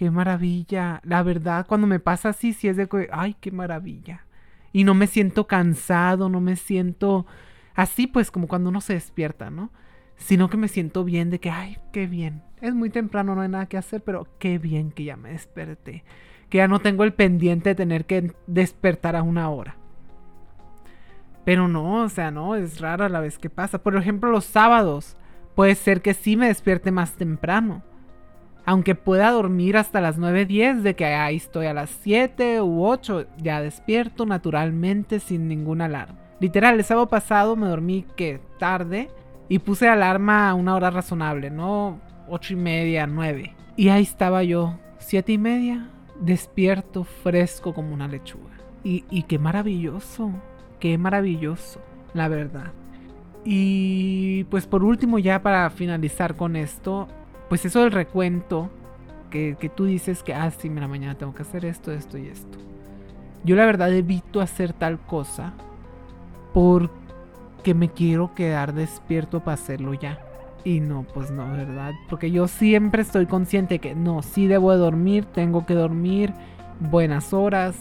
qué 0.00 0.10
maravilla. 0.10 1.02
La 1.04 1.22
verdad, 1.22 1.66
cuando 1.66 1.86
me 1.86 2.00
pasa 2.00 2.30
así, 2.30 2.54
sí 2.54 2.68
es 2.68 2.78
de 2.78 2.88
que, 2.88 3.10
ay, 3.12 3.36
qué 3.38 3.50
maravilla. 3.50 4.24
Y 4.72 4.84
no 4.84 4.94
me 4.94 5.06
siento 5.06 5.46
cansado, 5.46 6.30
no 6.30 6.40
me 6.40 6.56
siento 6.56 7.26
así, 7.74 8.06
pues 8.06 8.30
como 8.30 8.48
cuando 8.48 8.70
uno 8.70 8.80
se 8.80 8.94
despierta, 8.94 9.50
¿no? 9.50 9.70
Sino 10.20 10.48
que 10.48 10.56
me 10.56 10.68
siento 10.68 11.04
bien 11.04 11.30
de 11.30 11.40
que, 11.40 11.50
ay, 11.50 11.78
qué 11.92 12.06
bien. 12.06 12.42
Es 12.60 12.74
muy 12.74 12.90
temprano, 12.90 13.34
no 13.34 13.40
hay 13.40 13.48
nada 13.48 13.66
que 13.66 13.76
hacer, 13.76 14.02
pero 14.02 14.28
qué 14.38 14.58
bien 14.58 14.92
que 14.92 15.04
ya 15.04 15.16
me 15.16 15.30
desperté. 15.30 16.04
Que 16.48 16.58
ya 16.58 16.68
no 16.68 16.78
tengo 16.78 17.04
el 17.04 17.12
pendiente 17.12 17.70
de 17.70 17.74
tener 17.74 18.04
que 18.04 18.32
despertar 18.46 19.16
a 19.16 19.22
una 19.22 19.50
hora. 19.50 19.76
Pero 21.44 21.68
no, 21.68 22.04
o 22.04 22.08
sea, 22.08 22.30
no, 22.30 22.54
es 22.54 22.80
rara 22.80 23.08
la 23.08 23.20
vez 23.20 23.38
que 23.38 23.50
pasa. 23.50 23.82
Por 23.82 23.96
ejemplo, 23.96 24.30
los 24.30 24.44
sábados. 24.44 25.16
Puede 25.56 25.74
ser 25.74 26.00
que 26.00 26.14
sí 26.14 26.36
me 26.36 26.46
despierte 26.46 26.92
más 26.92 27.16
temprano 27.16 27.82
aunque 28.70 28.94
pueda 28.94 29.30
dormir 29.30 29.76
hasta 29.76 30.00
las 30.00 30.18
9.10 30.18 30.82
de 30.82 30.94
que 30.94 31.06
ahí 31.06 31.36
estoy 31.36 31.66
a 31.66 31.74
las 31.74 31.90
7 32.02 32.60
u 32.62 32.84
8, 32.86 33.26
ya 33.38 33.60
despierto 33.60 34.26
naturalmente 34.26 35.20
sin 35.20 35.48
ninguna 35.48 35.86
alarma. 35.86 36.18
Literal, 36.40 36.76
el 36.76 36.84
sábado 36.84 37.08
pasado 37.08 37.56
me 37.56 37.66
dormí 37.66 38.06
que 38.16 38.40
tarde 38.58 39.10
y 39.50 39.58
puse 39.58 39.86
alarma 39.86 40.48
a 40.48 40.54
una 40.54 40.74
hora 40.74 40.88
razonable, 40.88 41.50
no 41.50 42.00
8 42.28 42.54
y 42.54 42.56
media, 42.56 43.06
9. 43.06 43.54
Y 43.76 43.90
ahí 43.90 44.02
estaba 44.02 44.42
yo, 44.42 44.78
7 44.98 45.32
y 45.32 45.38
media, 45.38 45.90
despierto, 46.18 47.04
fresco 47.04 47.74
como 47.74 47.92
una 47.92 48.08
lechuga. 48.08 48.56
Y, 48.82 49.04
y 49.10 49.24
qué 49.24 49.38
maravilloso, 49.38 50.30
qué 50.78 50.96
maravilloso, 50.96 51.82
la 52.14 52.28
verdad. 52.28 52.72
Y 53.44 54.44
pues 54.44 54.66
por 54.66 54.84
último 54.84 55.18
ya 55.18 55.42
para 55.42 55.68
finalizar 55.68 56.36
con 56.36 56.56
esto, 56.56 57.08
pues 57.48 57.64
eso 57.66 57.80
del 57.80 57.92
recuento, 57.92 58.70
que, 59.30 59.72
tú 59.74 59.84
dices 59.84 60.22
que, 60.22 60.34
ah, 60.34 60.50
sí, 60.50 60.68
mira, 60.68 60.88
mañana 60.88 61.16
tengo 61.16 61.34
que 61.34 61.42
hacer 61.42 61.64
esto, 61.64 61.92
esto 61.92 62.18
y 62.18 62.26
esto. 62.26 62.58
Yo 63.44 63.56
la 63.56 63.64
verdad 63.64 63.92
evito 63.92 64.40
hacer 64.40 64.72
tal 64.72 64.98
cosa 65.00 65.54
porque 66.52 66.99
me 67.74 67.90
quiero 67.90 68.34
quedar 68.34 68.74
despierto 68.74 69.40
para 69.40 69.54
hacerlo 69.54 69.94
ya. 69.94 70.18
Y 70.64 70.80
no, 70.80 71.04
pues 71.14 71.30
no, 71.30 71.50
¿verdad? 71.52 71.92
Porque 72.08 72.30
yo 72.30 72.48
siempre 72.48 73.02
estoy 73.02 73.26
consciente 73.26 73.78
que 73.78 73.94
no, 73.94 74.22
sí 74.22 74.46
debo 74.46 74.72
de 74.72 74.78
dormir, 74.78 75.24
tengo 75.24 75.64
que 75.64 75.74
dormir 75.74 76.34
buenas 76.80 77.32
horas, 77.32 77.76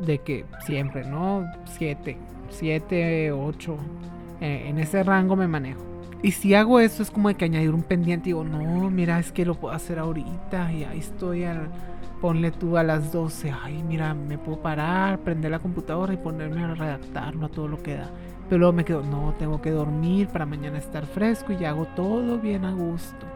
de 0.00 0.18
que 0.18 0.44
siempre, 0.66 1.04
¿no? 1.04 1.44
Siete, 1.64 2.18
siete, 2.50 3.32
ocho, 3.32 3.76
eh, 4.40 4.64
en 4.66 4.78
ese 4.78 5.02
rango 5.02 5.36
me 5.36 5.48
manejo. 5.48 5.82
Y 6.22 6.32
si 6.32 6.54
hago 6.54 6.80
eso 6.80 7.02
es 7.02 7.10
como 7.10 7.28
de 7.28 7.34
que 7.34 7.44
añadir 7.44 7.70
un 7.70 7.82
pendiente 7.82 8.30
y 8.30 8.32
digo, 8.32 8.44
no, 8.44 8.90
mira, 8.90 9.18
es 9.18 9.30
que 9.30 9.44
lo 9.44 9.54
puedo 9.54 9.74
hacer 9.74 9.98
ahorita 9.98 10.72
y 10.72 10.84
ahí 10.84 10.98
estoy 10.98 11.44
al... 11.44 11.68
Ponle 12.20 12.52
tú 12.52 12.78
a 12.78 12.82
las 12.82 13.12
12, 13.12 13.52
ay, 13.64 13.82
mira, 13.82 14.14
me 14.14 14.38
puedo 14.38 14.62
parar, 14.62 15.18
prender 15.18 15.50
la 15.50 15.58
computadora 15.58 16.14
y 16.14 16.16
ponerme 16.16 16.64
a 16.64 16.74
redactarlo 16.74 17.44
a 17.44 17.48
todo 17.50 17.68
lo 17.68 17.82
que 17.82 17.96
da. 17.96 18.10
Pero 18.48 18.58
luego 18.58 18.72
me 18.72 18.84
quedo, 18.84 19.02
no, 19.02 19.34
tengo 19.38 19.60
que 19.60 19.70
dormir 19.70 20.28
para 20.28 20.46
mañana 20.46 20.78
estar 20.78 21.06
fresco 21.06 21.52
y 21.52 21.58
ya 21.58 21.70
hago 21.70 21.86
todo 21.96 22.38
bien 22.38 22.64
a 22.64 22.72
gusto. 22.72 23.26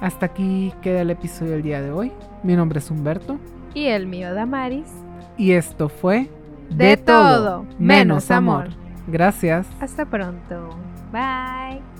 Hasta 0.00 0.26
aquí 0.26 0.72
queda 0.82 1.02
el 1.02 1.10
episodio 1.10 1.52
del 1.52 1.62
día 1.62 1.80
de 1.80 1.92
hoy. 1.92 2.12
Mi 2.42 2.56
nombre 2.56 2.80
es 2.80 2.90
Humberto. 2.90 3.38
Y 3.72 3.86
el 3.86 4.06
mío, 4.08 4.34
Damaris. 4.34 4.90
Y 5.38 5.52
esto 5.52 5.88
fue 5.88 6.28
De, 6.70 6.96
todo, 6.96 7.64
menos 7.78 8.30
amor. 8.30 8.68
Gracias. 9.06 9.66
Hasta 9.80 10.04
pronto. 10.06 10.70
Bye. 11.12 11.91